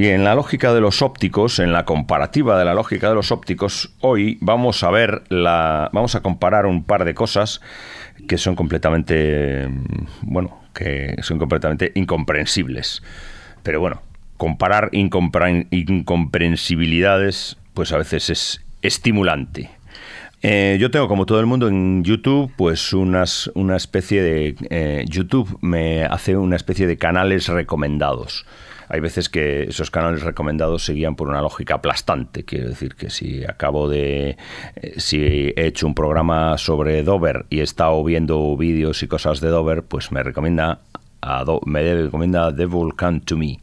Y 0.03 0.09
en 0.09 0.25
la 0.25 0.35
lógica 0.35 0.75
de 0.75 0.81
los 0.81 1.01
ópticos, 1.01 1.61
en 1.61 1.73
la 1.73 1.85
comparativa 1.85 2.59
de 2.59 2.65
la 2.65 2.75
lógica 2.75 3.09
de 3.09 3.15
los 3.15 3.31
ópticos, 3.31 3.95
hoy 4.01 4.37
vamos 4.41 4.83
a 4.83 4.91
ver 4.91 5.23
la. 5.29 5.91
vamos 5.93 6.17
a 6.17 6.23
comparar 6.23 6.67
un 6.67 6.83
par 6.83 7.05
de 7.05 7.15
cosas 7.15 7.61
que 8.27 8.37
son 8.37 8.57
completamente. 8.57 9.69
bueno, 10.23 10.59
que 10.75 11.15
son 11.23 11.39
completamente 11.39 11.93
incomprensibles. 11.95 13.01
Pero 13.63 13.79
bueno, 13.79 14.03
comparar 14.39 14.91
incompre- 14.91 15.69
incomprensibilidades, 15.71 17.57
pues 17.73 17.93
a 17.93 17.99
veces 17.99 18.29
es 18.31 18.61
estimulante. 18.83 19.71
Eh, 20.43 20.79
yo 20.81 20.91
tengo, 20.91 21.07
como 21.07 21.27
todo 21.27 21.39
el 21.39 21.47
mundo, 21.47 21.69
en 21.69 22.03
YouTube, 22.03 22.53
pues 22.57 22.93
unas, 22.93 23.53
una 23.55 23.77
especie 23.77 24.21
de... 24.21 24.57
eh, 24.69 25.05
YouTube 25.09 25.59
me 25.61 26.07
hace 26.07 26.37
una 26.37 26.57
especie 26.57 26.89
de 26.89 26.99
canales 26.99 27.47
recomendados. 27.47 28.45
Hay 28.93 29.01
veces 29.01 29.31
que 29.31 29.63
esos 29.63 29.91
canales 29.91 30.23
recomendados 30.23 30.85
se 30.85 30.93
guían 30.93 31.17
por 31.17 31.29
una 31.29 31.41
lógica 31.41 31.77
aplastante. 31.77 32.45
Quiero 32.45 32.69
decir 32.69 32.95
que 32.95 33.09
si 33.09 33.43
acabo 33.43 33.89
de... 33.89 34.37
eh, 34.77 35.01
si 35.01 35.17
he 35.57 35.67
hecho 35.67 35.87
un 35.87 35.95
programa 35.95 36.59
sobre 36.59 37.03
Dover 37.03 37.47
y 37.49 37.61
he 37.61 37.63
estado 37.63 38.05
viendo 38.05 38.55
vídeos 38.55 39.03
y 39.03 39.09
cosas 39.09 39.41
de 39.41 39.49
Dover, 39.49 39.83
pues 39.83 40.13
me 40.13 40.23
recomienda 40.23 40.81
me 41.67 41.95
recomienda 41.95 42.51
Devil 42.51 42.95
Come 42.97 43.21
to 43.21 43.37
Me, 43.37 43.61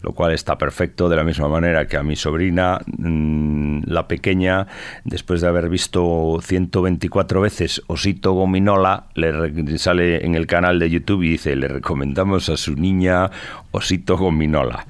lo 0.00 0.12
cual 0.12 0.32
está 0.32 0.56
perfecto 0.56 1.08
de 1.08 1.16
la 1.16 1.24
misma 1.24 1.48
manera 1.48 1.86
que 1.86 1.96
a 1.96 2.02
mi 2.02 2.16
sobrina, 2.16 2.80
mm, 2.86 3.82
la 3.86 4.08
pequeña, 4.08 4.66
después 5.04 5.40
de 5.40 5.48
haber 5.48 5.68
visto 5.68 6.38
124 6.42 7.40
veces 7.40 7.82
Osito 7.86 8.32
Gominola, 8.32 9.06
le 9.14 9.78
sale 9.78 10.24
en 10.24 10.34
el 10.34 10.46
canal 10.46 10.78
de 10.78 10.90
YouTube 10.90 11.22
y 11.22 11.30
dice, 11.30 11.56
le 11.56 11.68
recomendamos 11.68 12.48
a 12.48 12.56
su 12.56 12.74
niña 12.74 13.30
Osito 13.70 14.16
Gominola. 14.16 14.86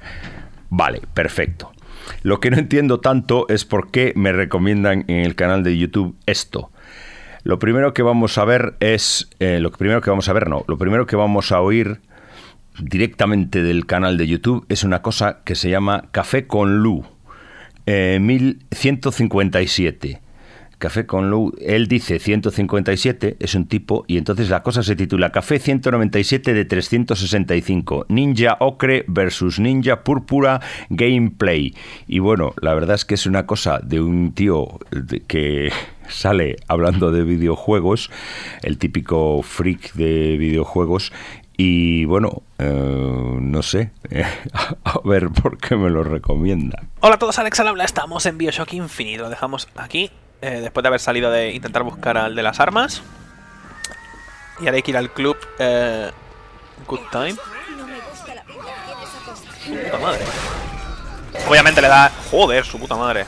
Vale, 0.69 1.01
perfecto. 1.13 1.71
Lo 2.23 2.39
que 2.39 2.51
no 2.51 2.57
entiendo 2.57 2.99
tanto 2.99 3.47
es 3.49 3.65
por 3.65 3.91
qué 3.91 4.13
me 4.15 4.31
recomiendan 4.31 5.05
en 5.07 5.19
el 5.19 5.35
canal 5.35 5.63
de 5.63 5.77
YouTube 5.77 6.15
esto. 6.25 6.71
Lo 7.43 7.59
primero 7.59 7.93
que 7.93 8.03
vamos 8.03 8.37
a 8.37 8.45
ver 8.45 8.75
es. 8.79 9.29
eh, 9.39 9.59
lo 9.59 9.71
primero 9.71 10.01
que 10.01 10.09
vamos 10.09 10.29
a 10.29 10.33
ver, 10.33 10.49
no. 10.49 10.63
Lo 10.67 10.77
primero 10.77 11.05
que 11.05 11.17
vamos 11.17 11.51
a 11.51 11.59
oír 11.59 11.99
directamente 12.79 13.63
del 13.63 13.85
canal 13.85 14.17
de 14.17 14.27
YouTube 14.27 14.65
es 14.69 14.83
una 14.83 15.01
cosa 15.01 15.41
que 15.43 15.55
se 15.55 15.69
llama 15.69 16.05
Café 16.11 16.47
con 16.47 16.79
Lu. 16.79 17.03
Eh, 17.85 18.19
1157. 18.21 20.23
Café 20.83 21.05
con 21.05 21.29
Lu, 21.29 21.53
él 21.61 21.87
dice 21.87 22.19
157, 22.19 23.37
es 23.39 23.55
un 23.55 23.67
tipo, 23.67 24.03
y 24.05 24.17
entonces 24.17 24.49
la 24.49 24.63
cosa 24.63 24.83
se 24.83 24.97
titula 24.97 25.31
Café 25.31 25.57
197 25.57 26.53
de 26.53 26.65
365, 26.65 28.07
Ninja 28.09 28.57
Ocre 28.59 29.05
versus 29.07 29.61
Ninja 29.61 30.03
Púrpura 30.03 30.59
Gameplay. 30.89 31.73
Y 32.05 32.19
bueno, 32.19 32.53
la 32.61 32.73
verdad 32.73 32.95
es 32.95 33.05
que 33.05 33.13
es 33.13 33.25
una 33.25 33.45
cosa 33.45 33.79
de 33.79 34.01
un 34.01 34.33
tío 34.33 34.77
que 35.27 35.71
sale 36.09 36.57
hablando 36.67 37.13
de 37.13 37.23
videojuegos, 37.23 38.11
el 38.61 38.77
típico 38.77 39.41
freak 39.41 39.93
de 39.93 40.35
videojuegos, 40.35 41.13
y 41.55 42.05
bueno, 42.05 42.41
eh, 42.57 43.37
no 43.39 43.61
sé, 43.61 43.91
a 44.83 44.99
ver 45.03 45.29
por 45.29 45.57
qué 45.57 45.75
me 45.75 45.89
lo 45.89 46.03
recomiendan. 46.03 46.89
Hola 46.99 47.15
a 47.15 47.19
todos, 47.19 47.37
Alex 47.39 47.59
al 47.59 47.67
habla, 47.67 47.83
estamos 47.83 48.25
en 48.25 48.37
Bioshock 48.37 48.73
Infinite, 48.73 49.21
lo 49.21 49.29
dejamos 49.29 49.67
aquí, 49.75 50.11
eh, 50.41 50.59
después 50.61 50.83
de 50.83 50.87
haber 50.87 50.99
salido 50.99 51.31
de 51.31 51.51
intentar 51.51 51.83
buscar 51.83 52.17
al 52.17 52.35
de 52.35 52.43
las 52.43 52.59
armas. 52.59 53.03
Y 54.59 54.65
ahora 54.65 54.75
hay 54.75 54.81
que 54.83 54.91
ir 54.91 54.97
al 54.97 55.11
club 55.11 55.37
eh, 55.59 56.11
Good 56.87 56.99
Time. 57.11 57.35
Su 59.65 59.71
puta 59.71 59.97
madre. 59.99 60.21
Obviamente 61.47 61.81
le 61.81 61.87
da... 61.87 62.11
Joder, 62.29 62.65
su 62.65 62.79
puta 62.79 62.95
madre. 62.95 63.25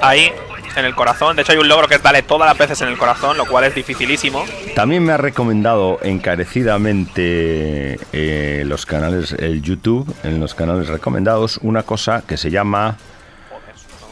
Ahí, 0.00 0.32
en 0.76 0.84
el 0.84 0.94
corazón. 0.94 1.36
De 1.36 1.42
hecho 1.42 1.52
hay 1.52 1.58
un 1.58 1.68
logro 1.68 1.88
que 1.88 1.96
es 1.96 2.02
darle 2.02 2.22
todas 2.22 2.48
las 2.48 2.58
veces 2.58 2.80
en 2.82 2.88
el 2.88 2.98
corazón, 2.98 3.36
lo 3.36 3.46
cual 3.46 3.64
es 3.64 3.74
dificilísimo. 3.74 4.44
También 4.74 5.04
me 5.04 5.12
ha 5.12 5.16
recomendado 5.16 5.98
encarecidamente 6.02 7.98
eh, 8.12 8.64
los 8.66 8.86
canales, 8.86 9.32
el 9.32 9.62
YouTube, 9.62 10.12
en 10.22 10.40
los 10.40 10.54
canales 10.54 10.88
recomendados, 10.88 11.58
una 11.62 11.82
cosa 11.82 12.22
que 12.26 12.36
se 12.36 12.50
llama 12.50 12.96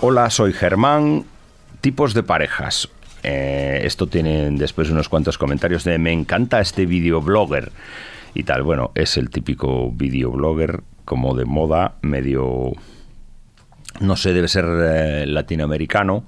Hola, 0.00 0.30
soy 0.30 0.52
Germán, 0.52 1.24
tipos 1.80 2.14
de 2.14 2.22
parejas. 2.22 2.88
Eh, 3.22 3.82
esto 3.84 4.08
tiene 4.08 4.50
después 4.50 4.90
unos 4.90 5.08
cuantos 5.08 5.38
comentarios 5.38 5.84
de 5.84 5.98
me 5.98 6.12
encanta 6.12 6.60
este 6.60 6.86
videoblogger 6.86 7.70
y 8.34 8.42
tal. 8.42 8.62
Bueno, 8.62 8.90
es 8.94 9.16
el 9.16 9.30
típico 9.30 9.90
videoblogger 9.92 10.82
como 11.04 11.34
de 11.34 11.44
moda, 11.44 11.94
medio 12.02 12.72
no 14.00 14.16
sé, 14.16 14.32
debe 14.32 14.48
ser 14.48 14.64
eh, 14.66 15.26
latinoamericano. 15.26 16.24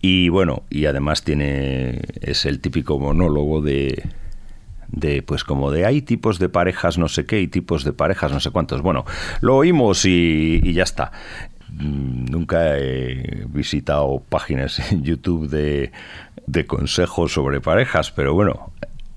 Y 0.00 0.28
bueno, 0.28 0.64
y 0.70 0.86
además 0.86 1.22
tiene. 1.22 2.00
es 2.20 2.46
el 2.46 2.60
típico 2.60 2.98
monólogo 2.98 3.62
de. 3.62 4.08
de 4.88 5.22
pues 5.22 5.44
como 5.44 5.70
de 5.70 5.86
hay 5.86 6.02
tipos 6.02 6.38
de 6.38 6.48
parejas 6.48 6.98
no 6.98 7.08
sé 7.08 7.26
qué 7.26 7.40
y 7.40 7.48
tipos 7.48 7.84
de 7.84 7.92
parejas 7.92 8.32
no 8.32 8.40
sé 8.40 8.50
cuántos. 8.50 8.82
Bueno, 8.82 9.04
lo 9.40 9.56
oímos 9.56 10.04
y, 10.04 10.60
y 10.62 10.72
ya 10.72 10.84
está. 10.84 11.12
Mm, 11.70 12.26
Nunca 12.30 12.78
he 12.78 13.44
visitado 13.48 14.22
páginas 14.28 14.78
en 14.92 15.02
YouTube 15.02 15.48
de, 15.48 15.92
de 16.46 16.66
consejos 16.66 17.32
sobre 17.32 17.60
parejas, 17.60 18.10
pero 18.10 18.34
bueno, 18.34 18.72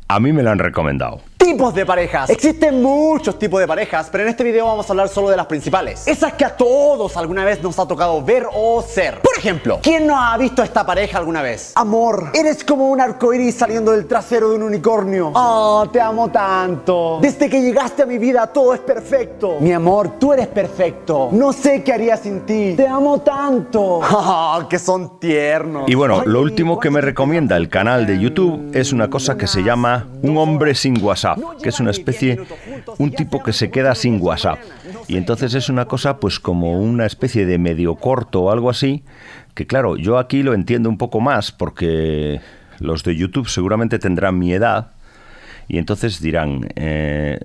a 0.07 0.19
mí 0.19 0.33
me 0.33 0.43
lo 0.43 0.49
han 0.51 0.59
recomendado. 0.59 1.21
Tipos 1.39 1.73
de 1.73 1.85
parejas. 1.85 2.29
Existen 2.29 2.83
muchos 2.83 3.39
tipos 3.39 3.59
de 3.59 3.67
parejas, 3.67 4.09
pero 4.11 4.23
en 4.23 4.29
este 4.29 4.43
video 4.43 4.67
vamos 4.67 4.87
a 4.87 4.93
hablar 4.93 5.07
solo 5.09 5.29
de 5.29 5.37
las 5.37 5.45
principales. 5.47 6.07
Esas 6.07 6.33
que 6.33 6.45
a 6.45 6.55
todos 6.55 7.15
alguna 7.17 7.43
vez 7.45 7.63
nos 7.63 7.79
ha 7.79 7.87
tocado 7.87 8.21
ver 8.21 8.45
o 8.53 8.81
ser. 8.81 9.21
Por 9.21 9.37
ejemplo, 9.37 9.79
¿quién 9.81 10.05
no 10.05 10.21
ha 10.21 10.37
visto 10.37 10.61
a 10.61 10.65
esta 10.65 10.85
pareja 10.85 11.17
alguna 11.17 11.41
vez? 11.41 11.71
Amor, 11.75 12.31
eres 12.33 12.63
como 12.63 12.89
un 12.89 13.01
arcoíris 13.01 13.55
saliendo 13.55 13.93
del 13.93 14.05
trasero 14.05 14.49
de 14.49 14.57
un 14.57 14.63
unicornio. 14.63 15.31
Oh, 15.33 15.87
te 15.91 15.99
amo 16.01 16.29
tanto. 16.29 17.19
Desde 17.21 17.49
que 17.49 17.61
llegaste 17.61 18.03
a 18.03 18.05
mi 18.05 18.17
vida 18.17 18.45
todo 18.47 18.73
es 18.73 18.81
perfecto. 18.81 19.57
Mi 19.61 19.71
amor, 19.71 20.19
tú 20.19 20.33
eres 20.33 20.47
perfecto. 20.47 21.29
No 21.31 21.53
sé 21.53 21.83
qué 21.83 21.93
haría 21.93 22.17
sin 22.17 22.41
ti. 22.41 22.73
Te 22.75 22.87
amo 22.87 23.21
tanto. 23.21 24.01
Oh, 24.01 24.67
que 24.69 24.77
son 24.77 25.19
tiernos. 25.19 25.89
Y 25.89 25.95
bueno, 25.95 26.19
Ay, 26.21 26.27
lo 26.27 26.41
último 26.41 26.79
que 26.79 26.89
me 26.89 26.99
¿cuánto 26.99 27.07
recomienda 27.07 27.55
el 27.55 27.69
canal 27.69 28.05
de 28.05 28.19
YouTube 28.19 28.71
es 28.73 28.91
una 28.91 29.09
cosa 29.09 29.37
que 29.37 29.47
se 29.47 29.63
llama 29.63 30.07
Un 30.21 30.37
hombre 30.37 30.75
sin 30.75 31.01
WhatsApp, 31.03 31.38
que 31.61 31.69
es 31.69 31.79
una 31.79 31.91
especie, 31.91 32.39
un 32.97 33.11
tipo 33.11 33.43
que 33.43 33.53
se 33.53 33.69
queda 33.69 33.95
sin 33.95 34.21
WhatsApp. 34.21 34.59
Y 35.07 35.17
entonces 35.17 35.53
es 35.53 35.69
una 35.69 35.85
cosa 35.85 36.19
pues 36.19 36.39
como 36.39 36.79
una 36.79 37.05
especie 37.05 37.45
de 37.45 37.57
medio 37.57 37.95
corto 37.95 38.43
o 38.43 38.51
algo 38.51 38.69
así, 38.69 39.03
que 39.53 39.67
claro, 39.67 39.97
yo 39.97 40.17
aquí 40.17 40.43
lo 40.43 40.53
entiendo 40.53 40.89
un 40.89 40.97
poco 40.97 41.19
más 41.19 41.51
porque 41.51 42.41
los 42.79 43.03
de 43.03 43.15
YouTube 43.15 43.49
seguramente 43.49 43.99
tendrán 43.99 44.37
mi 44.37 44.53
edad 44.53 44.91
y 45.67 45.77
entonces 45.77 46.21
dirán... 46.21 46.67
eh, 46.75 47.37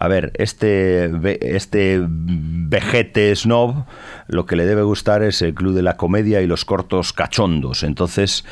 a 0.00 0.08
ver, 0.08 0.32
este, 0.36 1.10
este 1.42 2.00
vejete 2.02 3.36
snob 3.36 3.84
lo 4.28 4.46
que 4.46 4.56
le 4.56 4.64
debe 4.64 4.80
gustar 4.80 5.22
es 5.22 5.42
el 5.42 5.52
club 5.52 5.74
de 5.74 5.82
la 5.82 5.98
comedia 5.98 6.40
y 6.40 6.46
los 6.46 6.64
cortos 6.64 7.12
cachondos. 7.12 7.82
Entonces, 7.82 8.46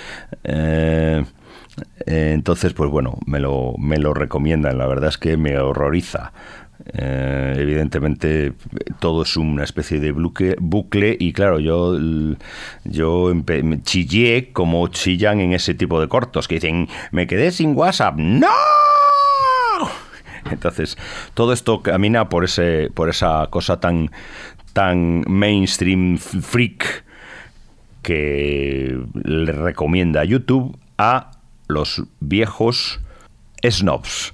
eh, 0.44 1.24
eh, 2.06 2.32
entonces 2.34 2.72
pues 2.72 2.90
bueno, 2.90 3.18
me 3.26 3.40
lo, 3.40 3.74
me 3.78 3.98
lo 3.98 4.14
recomiendan. 4.14 4.78
La 4.78 4.86
verdad 4.86 5.08
es 5.10 5.18
que 5.18 5.36
me 5.36 5.58
horroriza. 5.58 6.32
Eh, 6.92 7.56
evidentemente 7.58 8.52
todo 9.00 9.22
es 9.22 9.36
una 9.36 9.64
especie 9.64 9.98
de 10.00 10.12
bucle, 10.12 10.56
bucle 10.60 11.16
y 11.18 11.32
claro, 11.32 11.58
yo, 11.58 11.98
yo 12.84 13.32
chillé 13.82 14.52
como 14.52 14.86
chillan 14.88 15.40
en 15.40 15.52
ese 15.52 15.74
tipo 15.74 16.00
de 16.00 16.08
cortos 16.08 16.46
que 16.46 16.54
dicen, 16.54 16.88
me 17.10 17.26
quedé 17.26 17.50
sin 17.50 17.76
WhatsApp. 17.76 18.16
¡No! 18.16 18.46
Entonces, 20.50 20.96
todo 21.34 21.52
esto 21.52 21.82
camina 21.82 22.28
por 22.28 22.44
ese, 22.44 22.90
por 22.94 23.08
esa 23.08 23.48
cosa 23.50 23.80
tan, 23.80 24.10
tan 24.72 25.24
mainstream 25.26 26.16
freak 26.18 27.04
que 28.02 28.98
le 29.24 29.52
recomienda 29.52 30.24
YouTube 30.24 30.78
a 30.96 31.32
los 31.68 32.02
viejos 32.20 33.00
snobs. 33.62 34.32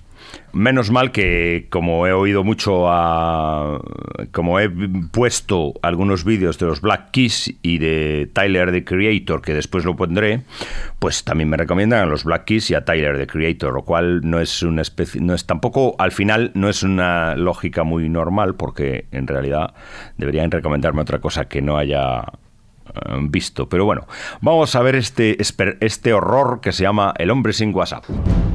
Menos 0.53 0.93
mal 0.93 1.11
que 1.11 1.67
como 1.69 2.07
he 2.07 2.13
oído 2.13 2.45
mucho 2.45 2.89
a... 2.89 3.81
como 4.31 4.61
he 4.61 4.71
puesto 5.11 5.75
algunos 5.83 6.25
vídeos 6.25 6.59
de 6.59 6.67
los 6.67 6.81
Black 6.81 7.11
Keys 7.11 7.57
y 7.61 7.79
de 7.79 8.31
Tyler 8.33 8.71
the 8.71 8.85
Creator, 8.85 9.43
que 9.43 9.53
después 9.53 9.85
lo 9.85 9.97
pondré, 9.97 10.43
pues 11.01 11.25
también 11.25 11.51
me 11.51 11.57
recomiendan 11.57 12.03
a 12.03 12.07
los 12.07 12.23
Black 12.23 12.45
Keys 12.45 12.71
y 12.71 12.75
a 12.75 12.85
Tyler 12.85 13.19
the 13.19 13.27
Creator, 13.27 13.75
lo 13.75 13.83
cual 13.83 14.21
no 14.23 14.39
es 14.41 14.63
una 14.63 14.83
especie... 14.83 15.21
no 15.21 15.35
es 15.35 15.45
tampoco, 15.45 15.97
al 15.99 16.13
final, 16.13 16.53
no 16.55 16.69
es 16.69 16.85
una 16.85 17.35
lógica 17.35 17.83
muy 17.83 18.09
normal, 18.09 18.55
porque 18.55 19.07
en 19.11 19.27
realidad 19.27 19.75
deberían 20.19 20.53
recomendarme 20.53 21.03
otra 21.03 21.19
cosa 21.19 21.47
que 21.47 21.63
no 21.63 21.79
haya 21.79 22.25
visto. 23.23 23.69
Pero 23.69 23.85
bueno, 23.85 24.07
vamos 24.41 24.75
a 24.77 24.83
ver 24.83 24.95
este, 24.95 25.37
este 25.81 26.13
horror 26.13 26.61
que 26.61 26.73
se 26.73 26.83
llama 26.83 27.15
El 27.19 27.31
hombre 27.31 27.53
sin 27.53 27.75
WhatsApp. 27.75 28.05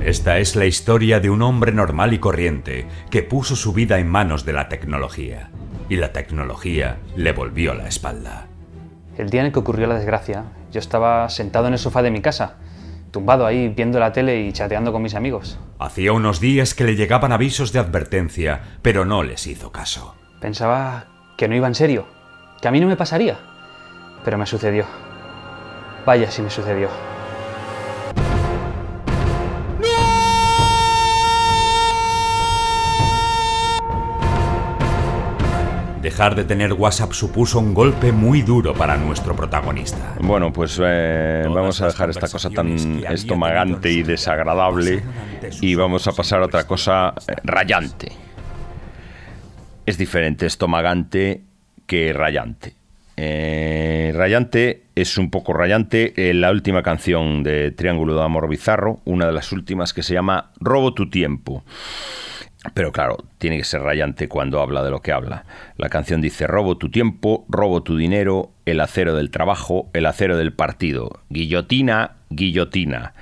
Esta 0.04 0.38
es 0.40 0.56
la 0.56 0.66
historia 0.66 1.20
de 1.20 1.30
un 1.30 1.42
hombre 1.42 1.72
normal 1.72 2.14
y 2.14 2.20
corriente 2.20 2.88
que 3.10 3.24
puso 3.24 3.56
su 3.56 3.74
vida 3.74 4.00
en 4.00 4.08
manos 4.08 4.46
de 4.46 4.54
la 4.54 4.70
tecnología. 4.70 5.50
y 5.90 5.96
la 5.96 6.14
tecnología 6.14 7.00
le 7.16 7.32
volvió 7.32 7.74
la 7.74 7.88
espalda. 7.88 8.46
El 9.18 9.32
día 9.32 9.42
en 9.42 9.48
el 9.48 9.52
que 9.52 9.60
ocurrió 9.60 9.88
la 9.88 9.96
desgracia, 9.96 10.46
yo 10.72 10.80
estaba 10.80 11.28
sentado 11.30 11.68
en 11.68 11.74
el 11.74 11.80
sofá 11.80 12.04
de 12.04 12.12
mi 12.12 12.22
casa, 12.22 12.58
tumbado 13.12 13.46
ahí 13.46 13.70
viendo 13.70 14.00
la 14.00 14.14
tele 14.14 14.42
y 14.42 14.54
chateando 14.54 14.92
con 14.92 15.02
mis 15.02 15.16
amigos. 15.16 15.60
Hacía 15.80 16.14
unos 16.14 16.40
días 16.40 16.76
que 16.76 16.84
le 16.84 16.96
llegaban 16.96 17.32
avisos 17.32 17.74
de 17.74 17.80
advertencia, 17.80 18.62
pero 18.84 19.04
no 19.04 19.24
les 19.24 19.48
hizo 19.48 19.72
caso. 19.72 20.16
Pensaba 20.40 21.08
que 21.38 21.48
no 21.48 21.56
iba 21.56 21.68
en 21.68 21.76
serio, 21.76 22.06
que 22.62 22.68
a 22.68 22.72
mí 22.72 22.80
no 22.80 22.88
me 22.88 22.96
pasaría, 22.96 23.40
pero 24.24 24.38
me 24.38 24.46
sucedió. 24.46 24.86
Vaya 26.06 26.30
si 26.30 26.42
me 26.42 26.50
sucedió. 26.50 26.90
Dejar 36.02 36.34
de 36.34 36.46
tener 36.46 36.74
WhatsApp 36.74 37.12
supuso 37.12 37.60
un 37.60 37.74
golpe 37.74 38.14
muy 38.14 38.42
duro 38.42 38.74
para 38.74 38.96
nuestro 38.96 39.36
protagonista. 39.36 40.16
Bueno, 40.22 40.52
pues 40.54 40.80
eh, 40.82 41.44
vamos 41.46 41.82
a 41.82 41.88
dejar 41.88 42.10
esta 42.10 42.30
cosa 42.30 42.50
tan 42.50 42.70
estomagante 42.70 43.92
y 43.92 44.04
desagradable 44.04 45.04
y 45.60 45.76
vamos 45.76 46.08
a 46.08 46.14
pasar 46.14 46.42
a 46.42 46.46
otra 46.46 46.66
cosa 46.66 47.14
eh, 47.28 47.36
rayante. 47.44 48.14
Es 49.86 49.98
diferente 49.98 50.46
estomagante 50.46 51.42
que 51.86 52.14
rayante. 52.14 52.74
Eh, 53.18 53.99
rayante 54.20 54.84
es 54.96 55.18
un 55.18 55.32
poco 55.32 55.54
rayante 55.54 56.14
eh, 56.18 56.34
la 56.34 56.52
última 56.52 56.84
canción 56.84 57.42
de 57.42 57.72
Triángulo 57.72 58.16
de 58.16 58.24
Amor 58.24 58.50
Bizarro, 58.50 59.00
una 59.06 59.26
de 59.26 59.32
las 59.32 59.52
últimas 59.54 59.94
que 59.94 60.04
se 60.04 60.14
llama 60.14 60.52
Robo 60.60 60.94
tu 60.94 61.10
tiempo. 61.10 61.64
Pero 62.74 62.92
claro, 62.92 63.18
tiene 63.38 63.58
que 63.58 63.64
ser 63.64 63.82
rayante 63.82 64.28
cuando 64.28 64.60
habla 64.60 64.84
de 64.84 64.92
lo 64.92 65.02
que 65.02 65.14
habla. 65.14 65.46
La 65.78 65.88
canción 65.88 66.20
dice, 66.20 66.46
robo 66.46 66.78
tu 66.78 66.92
tiempo, 66.92 67.46
robo 67.48 67.84
tu 67.84 67.96
dinero, 67.96 68.52
el 68.66 68.82
acero 68.82 69.16
del 69.16 69.32
trabajo, 69.32 69.90
el 69.94 70.06
acero 70.06 70.36
del 70.36 70.52
partido, 70.52 71.22
guillotina, 71.30 72.18
guillotina. 72.30 73.14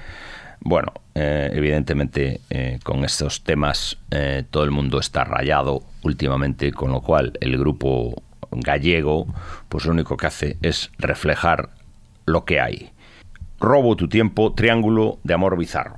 Bueno, 0.60 0.92
eh, 1.14 1.52
evidentemente 1.54 2.42
eh, 2.50 2.80
con 2.84 3.06
estos 3.06 3.44
temas 3.44 4.00
eh, 4.10 4.44
todo 4.50 4.64
el 4.64 4.72
mundo 4.72 5.00
está 5.00 5.24
rayado 5.24 5.84
últimamente, 6.02 6.72
con 6.72 6.92
lo 6.92 7.02
cual 7.02 7.34
el 7.40 7.58
grupo 7.60 8.24
gallego 8.52 9.28
pues 9.70 9.86
lo 9.86 9.92
único 9.92 10.18
que 10.18 10.28
hace 10.28 10.58
es 10.62 10.92
reflejar 10.98 11.70
lo 12.26 12.46
que 12.46 12.60
hay. 12.60 12.92
Robo 13.60 13.96
tu 13.96 14.08
tiempo, 14.08 14.54
triángulo 14.54 15.20
de 15.24 15.34
amor 15.34 15.58
bizarro. 15.58 15.98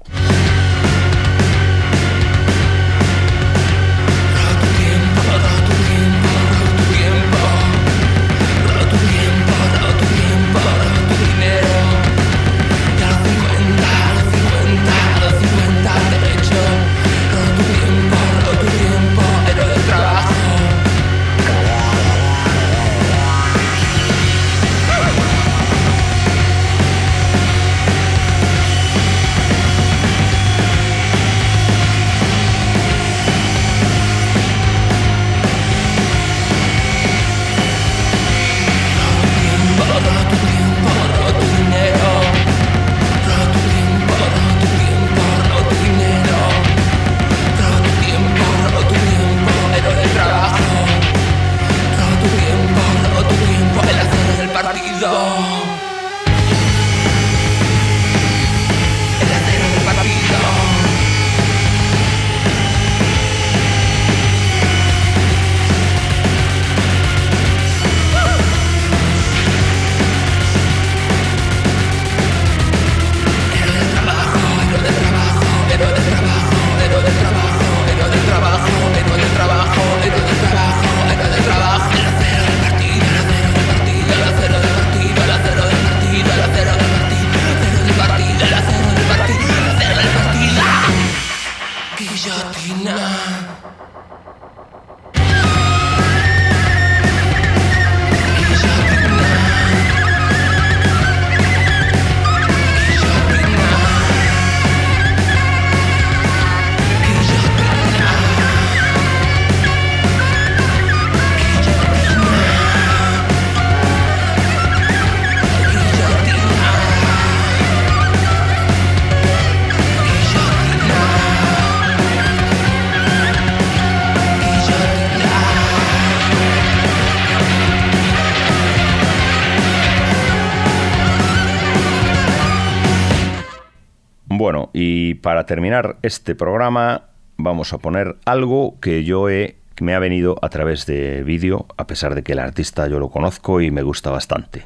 Y 134.74 135.16
para 135.16 135.45
terminar 135.45 135.97
este 136.01 136.36
programa 136.36 137.10
vamos 137.38 137.74
a 137.74 137.78
poner 137.78 138.18
algo 138.26 138.80
que 138.80 139.03
yo 139.03 139.30
he 139.30 139.55
que 139.80 139.86
me 139.86 139.95
ha 139.95 139.99
venido 139.99 140.38
a 140.41 140.49
través 140.49 140.86
de 140.86 141.24
vídeo, 141.24 141.66
a 141.78 141.88
pesar 141.88 142.14
de 142.14 142.22
que 142.22 142.34
el 142.34 142.39
artista 142.39 142.89
yo 142.89 142.99
lo 142.99 143.10
conozco 143.10 143.62
y 143.62 143.72
me 143.72 143.82
gusta 143.82 144.12
bastante. 144.12 144.66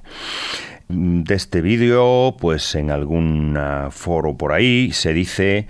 De 0.89 1.35
este 1.35 1.61
vídeo, 1.61 2.35
pues 2.39 2.73
en 2.73 2.89
algún 2.89 3.55
ah, 3.55 3.89
foro 3.91 4.35
por 4.35 4.53
ahí 4.53 4.91
se 4.91 5.13
dice 5.13 5.67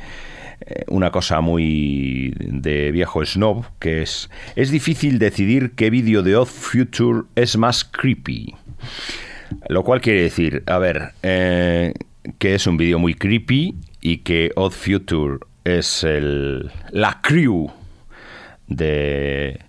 eh, 0.61 0.85
una 0.87 1.11
cosa 1.11 1.41
muy 1.41 2.33
de 2.39 2.91
viejo 2.93 3.25
snob, 3.25 3.65
que 3.79 4.01
es, 4.01 4.29
es 4.55 4.71
difícil 4.71 5.19
decidir 5.19 5.73
qué 5.75 5.89
vídeo 5.89 6.23
de 6.23 6.37
Odd 6.37 6.47
Future 6.47 7.23
es 7.35 7.57
más 7.57 7.83
creepy. 7.83 8.55
Lo 9.67 9.83
cual 9.83 9.99
quiere 9.99 10.21
decir, 10.21 10.63
a 10.67 10.77
ver, 10.77 11.11
eh, 11.21 11.93
que 12.39 12.55
es 12.55 12.65
un 12.65 12.77
vídeo 12.77 12.97
muy 12.97 13.13
creepy 13.13 13.75
y 14.03 14.17
que 14.17 14.51
Odd 14.55 14.73
Future 14.73 15.37
es 15.63 16.03
el, 16.03 16.69
la 16.91 17.21
crew 17.21 17.71
de 18.67 19.59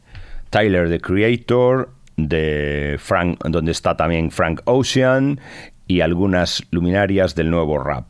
Tyler 0.50 0.88
the 0.88 1.00
Creator, 1.00 1.88
de 2.16 2.96
Frank, 2.98 3.38
donde 3.44 3.70
está 3.70 3.96
también 3.96 4.32
Frank 4.32 4.60
Ocean 4.64 5.40
y 5.86 6.00
algunas 6.00 6.64
luminarias 6.72 7.36
del 7.36 7.48
nuevo 7.48 7.78
rap. 7.78 8.06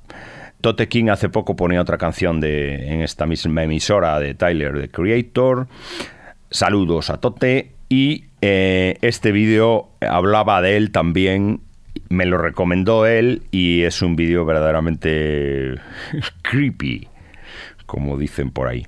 Tote 0.63 0.89
King 0.89 1.11
hace 1.11 1.29
poco 1.29 1.57
ponía 1.57 1.83
otra 1.83 1.99
canción 1.99 2.41
de, 2.41 2.87
en 2.91 3.03
esta 3.03 3.27
misma 3.27 3.65
emisora 3.65 4.19
de 4.19 4.35
Tyler 4.35 4.81
the 4.81 4.89
Creator. 4.89 5.69
Saludos 6.51 7.11
a 7.11 7.19
Tote. 7.19 7.73
Y 7.91 8.25
eh, 8.41 8.97
este 9.03 9.31
vídeo 9.31 9.91
hablaba 10.01 10.63
de 10.63 10.79
él 10.79 10.91
también. 10.91 11.61
Me 12.09 12.27
lo 12.27 12.39
recomendó 12.39 13.07
él 13.07 13.43
y 13.51 13.83
es 13.83 14.03
un 14.03 14.17
vídeo 14.17 14.45
verdaderamente 14.45 15.75
creepy, 16.43 17.09
como 17.87 18.19
dicen 18.19 18.51
por 18.51 18.69
ahí. 18.69 18.87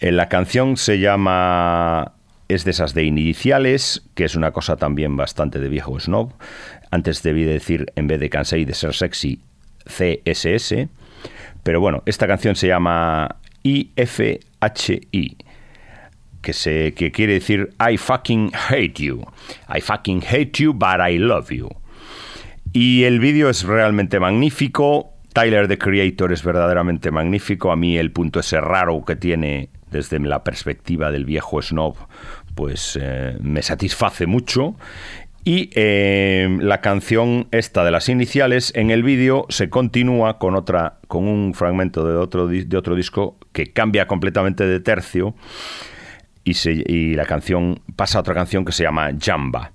Eh, 0.00 0.12
La 0.12 0.28
canción 0.28 0.76
se 0.76 0.98
llama 0.98 2.12
es 2.48 2.64
de 2.64 2.72
esas 2.72 2.94
de 2.94 3.04
iniciales, 3.04 4.02
que 4.14 4.24
es 4.24 4.34
una 4.34 4.50
cosa 4.50 4.76
también 4.76 5.16
bastante 5.16 5.60
de 5.60 5.68
viejo 5.68 5.98
snob. 6.00 6.32
Antes 6.90 7.22
debí 7.22 7.44
decir, 7.44 7.92
en 7.94 8.08
vez 8.08 8.18
de 8.18 8.28
cansé 8.28 8.64
de 8.64 8.74
ser 8.74 8.94
sexy, 8.94 9.40
CSS. 9.86 10.88
Pero 11.62 11.80
bueno, 11.80 12.02
esta 12.06 12.26
canción 12.26 12.56
se 12.56 12.66
llama 12.66 13.36
IFHI. 13.62 15.36
que, 16.42 16.52
se, 16.52 16.94
que 16.94 17.12
quiere 17.12 17.34
decir 17.34 17.70
I 17.78 17.96
fucking 17.96 18.50
hate 18.70 18.94
you. 19.00 19.24
I 19.72 19.80
fucking 19.80 20.22
hate 20.22 20.58
you, 20.62 20.72
but 20.72 20.98
I 21.00 21.18
love 21.18 21.50
you. 21.50 21.68
Y 22.72 23.04
el 23.04 23.18
vídeo 23.20 23.50
es 23.50 23.64
realmente 23.64 24.20
magnífico. 24.20 25.12
Tyler, 25.32 25.68
the 25.68 25.78
Creator, 25.78 26.32
es 26.32 26.42
verdaderamente 26.44 27.10
magnífico. 27.10 27.72
A 27.72 27.76
mí 27.76 27.96
el 27.98 28.12
punto 28.12 28.40
ese 28.40 28.60
raro 28.60 29.04
que 29.04 29.16
tiene 29.16 29.70
desde 29.90 30.18
la 30.20 30.44
perspectiva 30.44 31.10
del 31.10 31.24
viejo 31.24 31.60
snob, 31.62 31.96
pues 32.54 32.98
eh, 33.00 33.36
me 33.40 33.62
satisface 33.62 34.26
mucho. 34.26 34.76
Y 35.42 35.70
eh, 35.74 36.58
la 36.60 36.80
canción 36.80 37.48
esta 37.50 37.82
de 37.82 37.90
las 37.90 38.08
iniciales 38.08 38.72
en 38.76 38.90
el 38.90 39.02
vídeo 39.02 39.46
se 39.48 39.70
continúa 39.70 40.38
con 40.38 40.54
otra, 40.54 40.98
con 41.08 41.26
un 41.26 41.54
fragmento 41.54 42.06
de 42.06 42.14
otro, 42.16 42.46
de 42.46 42.76
otro 42.76 42.94
disco 42.94 43.38
que 43.52 43.72
cambia 43.72 44.06
completamente 44.06 44.66
de 44.66 44.80
tercio 44.80 45.34
y, 46.44 46.54
se- 46.54 46.84
y 46.86 47.14
la 47.14 47.24
canción 47.24 47.80
pasa 47.96 48.18
a 48.18 48.20
otra 48.20 48.34
canción 48.34 48.64
que 48.64 48.72
se 48.72 48.82
llama 48.82 49.10
Jamba. 49.18 49.72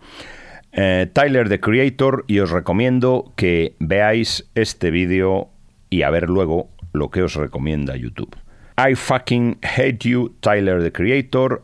Eh, 0.78 1.10
Tyler 1.14 1.48
the 1.48 1.62
Creator 1.62 2.26
y 2.28 2.40
os 2.40 2.52
recomiendo 2.52 3.32
que 3.38 3.76
veáis 3.80 4.50
este 4.56 4.92
vídeo 4.92 5.50
y 5.90 6.02
a 6.02 6.10
ver 6.10 6.30
luego 6.30 6.70
lo 6.92 7.10
que 7.10 7.24
os 7.24 7.36
recomienda 7.36 7.96
YouTube. 7.96 8.36
I 8.78 8.96
fucking 8.96 9.60
hate 9.64 10.00
you, 10.00 10.36
Tyler 10.42 10.84
the 10.84 10.92
Creator. 10.92 11.64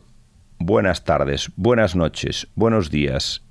Buenas 0.58 1.04
tardes, 1.04 1.50
buenas 1.56 1.94
noches, 1.94 2.48
buenos 2.54 2.90
días 2.90 3.42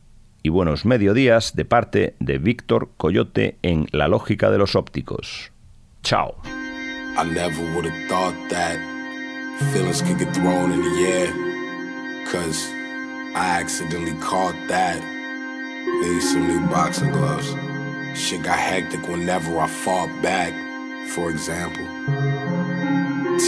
y 0.42 0.50
buenos 0.50 0.84
mediodías 0.86 1.56
de 1.56 1.66
parte 1.66 2.16
de 2.20 2.40
Víctor 2.40 2.90
Coyote 2.98 3.58
en 3.62 3.86
La 3.92 4.08
Lógica 4.08 4.50
de 4.50 4.58
los 4.58 4.76
Ópticos. 4.76 5.52
Chao. 6.02 6.38
Need 16.00 16.22
some 16.22 16.48
new 16.48 16.68
boxing 16.68 17.12
gloves. 17.12 17.56
Shit 18.18 18.44
got 18.44 18.58
hectic 18.58 19.08
whenever 19.08 19.60
I 19.60 19.68
fought 19.68 20.10
back, 20.22 20.54
for 21.10 21.30
example. 21.30 21.86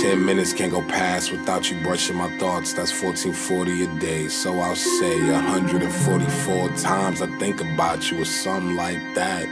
Ten 0.02 0.26
minutes 0.26 0.54
can't 0.54 0.72
go 0.72 0.82
past 0.82 1.32
without 1.32 1.70
you 1.70 1.82
brushing 1.82 2.16
my 2.16 2.30
thoughts. 2.38 2.74
That's 2.74 2.92
1440 2.92 3.84
a 3.84 4.00
day. 4.00 4.28
So 4.28 4.60
I'll 4.60 4.76
say 4.76 5.32
144 5.32 6.70
times 6.78 7.22
I 7.22 7.28
think 7.38 7.62
about 7.62 8.12
you 8.12 8.22
or 8.22 8.26
something 8.26 8.76
like 8.76 9.00
that. 9.16 9.48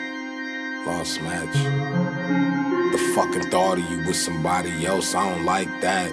Lost 0.85 1.21
match. 1.21 1.53
The 2.91 2.97
fucking 3.15 3.49
thought 3.49 3.77
of 3.77 3.89
you 3.89 4.05
with 4.05 4.15
somebody 4.15 4.85
else, 4.85 5.15
I 5.15 5.29
don't 5.29 5.45
like 5.45 5.69
that. 5.81 6.11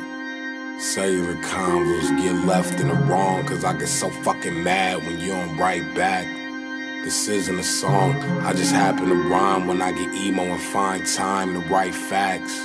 Cellular 0.78 1.34
convos 1.42 2.16
get 2.18 2.46
left 2.46 2.78
in 2.78 2.88
the 2.88 2.94
wrong, 2.94 3.44
cause 3.46 3.64
I 3.64 3.72
get 3.72 3.88
so 3.88 4.10
fucking 4.10 4.62
mad 4.62 5.04
when 5.04 5.18
you 5.18 5.28
don't 5.28 5.56
write 5.56 5.94
back. 5.94 6.37
This 7.08 7.26
isn't 7.28 7.58
a 7.58 7.62
song, 7.62 8.22
I 8.42 8.52
just 8.52 8.70
happen 8.70 9.08
to 9.08 9.14
rhyme 9.14 9.66
when 9.66 9.80
I 9.80 9.92
get 9.92 10.14
emo 10.14 10.42
and 10.42 10.60
find 10.60 11.06
time 11.06 11.54
to 11.54 11.60
write 11.60 11.94
facts. 11.94 12.60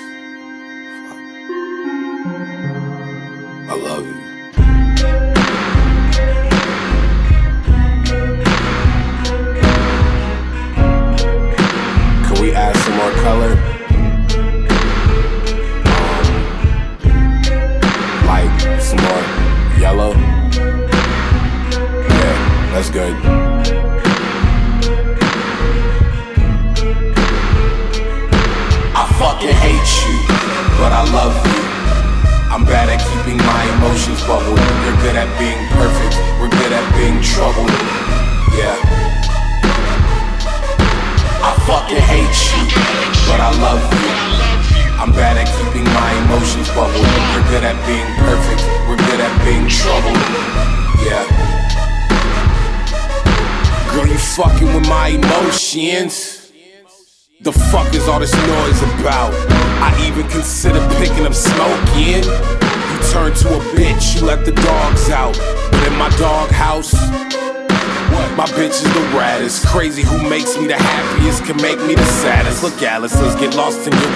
Saddest. 72.84 73.16
Let's 73.16 73.36
get 73.36 73.56
lost 73.56 73.88
in 73.88 73.94
your 73.94 74.12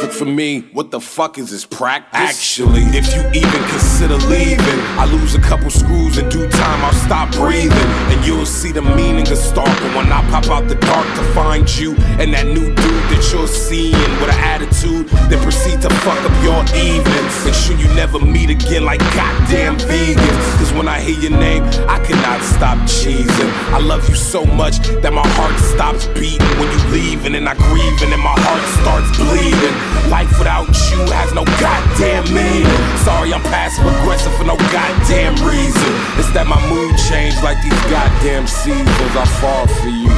perfect 0.00 0.18
for 0.18 0.24
me. 0.24 0.60
What 0.72 0.90
the 0.90 1.00
fuck 1.00 1.38
is 1.38 1.50
this 1.50 1.66
practice? 1.66 2.20
Actually, 2.20 2.82
if 2.96 3.14
you 3.14 3.20
even 3.34 3.62
consider 3.68 4.16
leaving, 4.28 4.80
I 4.96 5.04
lose 5.04 5.34
a 5.34 5.40
couple 5.40 5.70
screws 5.70 6.18
in 6.18 6.28
due 6.28 6.48
time. 6.48 6.84
I'll 6.84 6.92
stop 6.92 7.32
breathing, 7.32 7.90
and 8.10 8.24
you'll 8.24 8.46
see 8.46 8.72
the 8.72 8.82
meaning 8.82 9.30
of 9.30 9.36
stalking 9.36 9.94
when 9.94 10.10
I 10.10 10.22
pop 10.30 10.46
out 10.48 10.68
the 10.68 10.76
dark 10.76 11.06
to 11.06 11.22
find 11.34 11.68
you 11.78 11.94
and 12.18 12.32
that 12.32 12.46
new 12.46 12.66
dude 12.74 13.04
that 13.12 13.30
you're 13.32 13.46
seeing 13.46 14.10
with 14.20 14.30
an 14.32 14.40
attitude 14.40 15.08
that 15.28 15.40
proceed 15.42 15.80
to 15.82 15.90
fuck 16.00 16.20
up 16.24 16.34
your 16.42 16.62
evenings. 16.76 17.44
Make 17.44 17.54
sure 17.54 17.76
you 17.76 17.88
never 17.94 18.18
meet 18.18 18.50
again 18.50 18.84
like 18.84 19.00
goddamn 19.12 19.76
vegans. 19.76 20.58
Cause 20.58 20.72
when 20.72 20.88
I 20.88 21.00
hear 21.00 21.18
your 21.18 21.36
name, 21.38 21.64
I 21.88 21.98
cannot 22.04 22.40
stop 22.42 22.78
cheesing. 22.88 23.50
I 23.72 23.78
love 23.78 24.08
you 24.08 24.14
so 24.14 24.44
much 24.44 24.78
that 25.02 25.12
my 25.12 25.26
heart 25.36 25.56
stops 25.60 26.06
beating 26.18 26.48
when 26.58 26.68
you 26.72 26.80
leaving, 26.88 27.34
and 27.34 27.48
I 27.48 27.54
grieving, 27.54 28.12
and 28.12 28.22
my 28.22 28.36
heart 28.36 28.64
starts 28.80 29.10
bleeding. 29.18 29.89
Life 30.08 30.32
without 30.38 30.70
you 30.88 31.02
has 31.12 31.34
no 31.34 31.44
goddamn 31.60 32.24
meaning. 32.32 32.80
Sorry, 33.04 33.34
I'm 33.34 33.42
passive 33.52 33.84
aggressive 33.84 34.32
for 34.34 34.44
no 34.44 34.56
goddamn 34.72 35.36
reason. 35.44 35.90
It's 36.16 36.32
that 36.32 36.46
my 36.48 36.58
mood 36.72 36.96
changed 37.10 37.42
like 37.42 37.60
these 37.60 37.76
goddamn 37.92 38.46
seasons. 38.46 39.12
I 39.14 39.26
fall 39.42 39.66
for 39.68 39.90
you, 39.92 40.10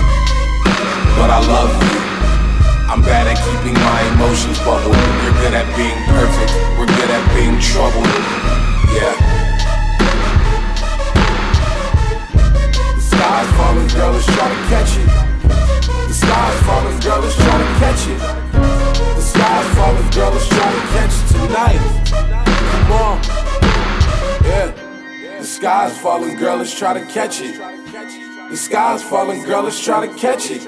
but 1.18 1.28
I 1.28 1.40
love 1.44 1.72
you. 1.72 1.98
I'm 2.92 3.00
bad 3.00 3.26
at 3.26 3.40
keeping 3.40 3.72
my 3.72 4.00
emotions 4.14 4.58
bubbled. 4.60 4.92
You're 5.24 5.38
good 5.40 5.54
at 5.56 5.64
being 5.76 5.96
perfect. 6.12 6.52
We're 6.76 6.92
good 6.92 7.08
at 7.08 7.24
being 7.32 7.56
troubled. 7.58 8.04
Yeah. 8.92 9.16
The 12.92 13.00
sky's 13.00 13.48
falling, 13.56 13.88
girl, 13.96 14.12
let's 14.12 14.28
try 14.28 14.48
to 14.48 14.60
catch 14.68 14.92
it. 15.00 15.08
The 16.08 16.14
sky's 16.14 16.58
falling, 16.68 17.00
girl, 17.00 17.20
let's 17.24 17.36
try 17.36 17.56
to 17.56 17.68
catch 17.80 18.08
it. 18.12 18.81
The 19.14 19.20
sky's 19.20 19.74
falling, 19.74 20.10
girl, 20.10 20.30
let's 20.32 20.48
try 20.48 20.72
to 20.72 20.80
catch 20.94 21.14
it 21.18 21.26
tonight. 21.32 21.82
Come 22.70 22.92
on. 22.92 23.16
Yeah. 24.44 24.72
The 25.38 25.44
sky's 25.44 25.98
falling, 25.98 26.36
girl, 26.36 26.56
let's 26.58 26.78
try 26.78 26.92
to 26.94 27.04
catch 27.12 27.40
it. 27.40 27.58
The 28.50 28.56
sky's 28.56 29.02
falling, 29.02 29.42
girl, 29.44 29.62
let's 29.62 29.82
try 29.82 30.06
to 30.06 30.14
catch 30.14 30.50
it. 30.50 30.62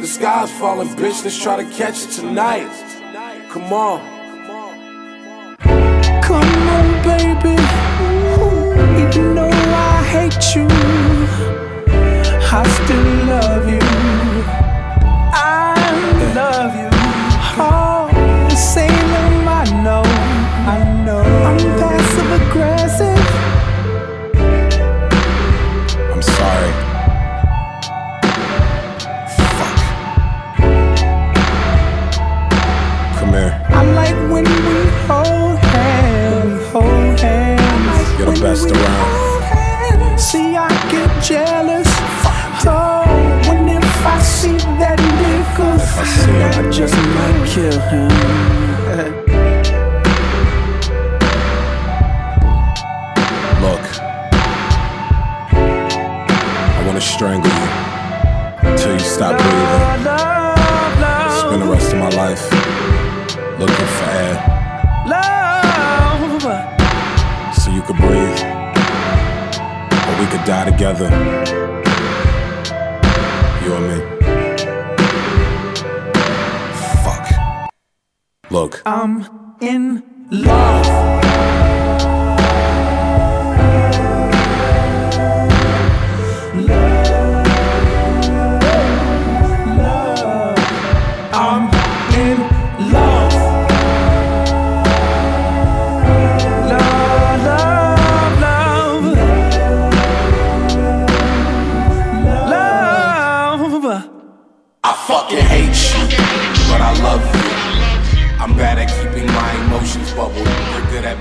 The 0.00 0.06
sky's 0.06 0.50
falling, 0.58 0.88
bitch, 0.88 1.22
let's 1.24 1.40
try 1.40 1.56
to 1.62 1.70
catch 1.76 2.04
it 2.04 2.10
tonight. 2.10 2.70
Come 3.50 3.72
on. 3.72 4.00
Come 6.22 6.68
on, 6.76 7.02
baby. 7.02 7.56
Even 9.02 9.34
though 9.34 9.50
I 9.50 10.02
hate 10.12 10.54
you, 10.54 10.68
I 12.50 12.62
still 12.68 13.26
love 13.26 13.68
you. 13.68 13.87
Mary. 33.30 33.52
I 33.52 33.82
like 33.92 34.16
when 34.30 34.44
we 34.44 34.78
hold 35.06 35.58
hands, 35.58 36.66
hold 36.72 37.20
hands. 37.20 38.18
You're 38.18 38.32
the 38.32 38.40
best 38.40 38.70
around. 38.70 40.18
See, 40.18 40.56
I 40.56 40.68
get 40.90 41.10
jealous. 41.22 41.88
Oh, 42.66 43.04
when 43.48 43.68
if 43.68 44.06
I 44.06 44.20
see 44.20 44.56
that 44.80 44.98
nigga, 44.98 45.78
I, 45.78 46.04
see 46.04 46.42
I 46.60 46.70
just 46.70 46.96
might 46.96 47.46
kill 47.48 47.80
him. 47.92 48.08
Look, 53.62 53.84
I 55.52 56.84
wanna 56.86 57.00
strangle 57.00 57.50
you 57.50 57.68
until 58.70 58.92
you 58.92 59.00
stop 59.00 59.36
breathing. 59.38 59.84
Spend 61.38 61.62
the 61.62 61.68
rest 61.70 61.92
of 61.92 61.98
my 61.98 62.10
life 62.10 62.77
looking 63.58 63.86
for 63.86 64.04
air 64.04 64.58
so 67.54 67.70
you 67.72 67.82
could 67.82 67.96
breathe, 67.96 68.40
or 70.06 70.14
we 70.20 70.26
could 70.26 70.44
die 70.44 70.64
together. 70.70 71.08
You 73.64 73.74
and 73.74 73.86
me. 73.88 73.98
Fuck. 77.02 77.26
Look. 78.50 78.82
I'm 78.86 79.26
in 79.60 80.02
love. 80.30 81.57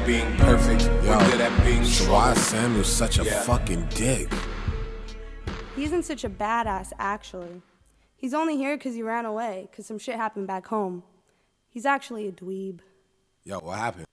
Being 0.07 0.37
perfect. 0.37 0.83
You're 1.03 1.19
good 1.19 1.41
at 1.41 1.65
being 1.65 1.83
So 1.83 2.13
why 2.13 2.31
is 2.31 2.39
Samuel 2.39 2.85
such 2.85 3.19
a 3.19 3.25
fucking 3.25 3.89
dick? 3.89 4.31
He 5.75 5.83
isn't 5.83 6.03
such 6.03 6.23
a 6.23 6.29
badass, 6.29 6.93
actually. 6.97 7.61
He's 8.15 8.33
only 8.33 8.55
here 8.55 8.77
because 8.77 8.95
he 8.95 9.03
ran 9.03 9.25
away, 9.25 9.67
because 9.69 9.85
some 9.85 9.99
shit 9.99 10.15
happened 10.15 10.47
back 10.47 10.65
home. 10.67 11.03
He's 11.69 11.85
actually 11.85 12.27
a 12.27 12.31
dweeb. 12.31 12.79
Yo, 13.43 13.59
what 13.59 13.77
happened? 13.77 14.06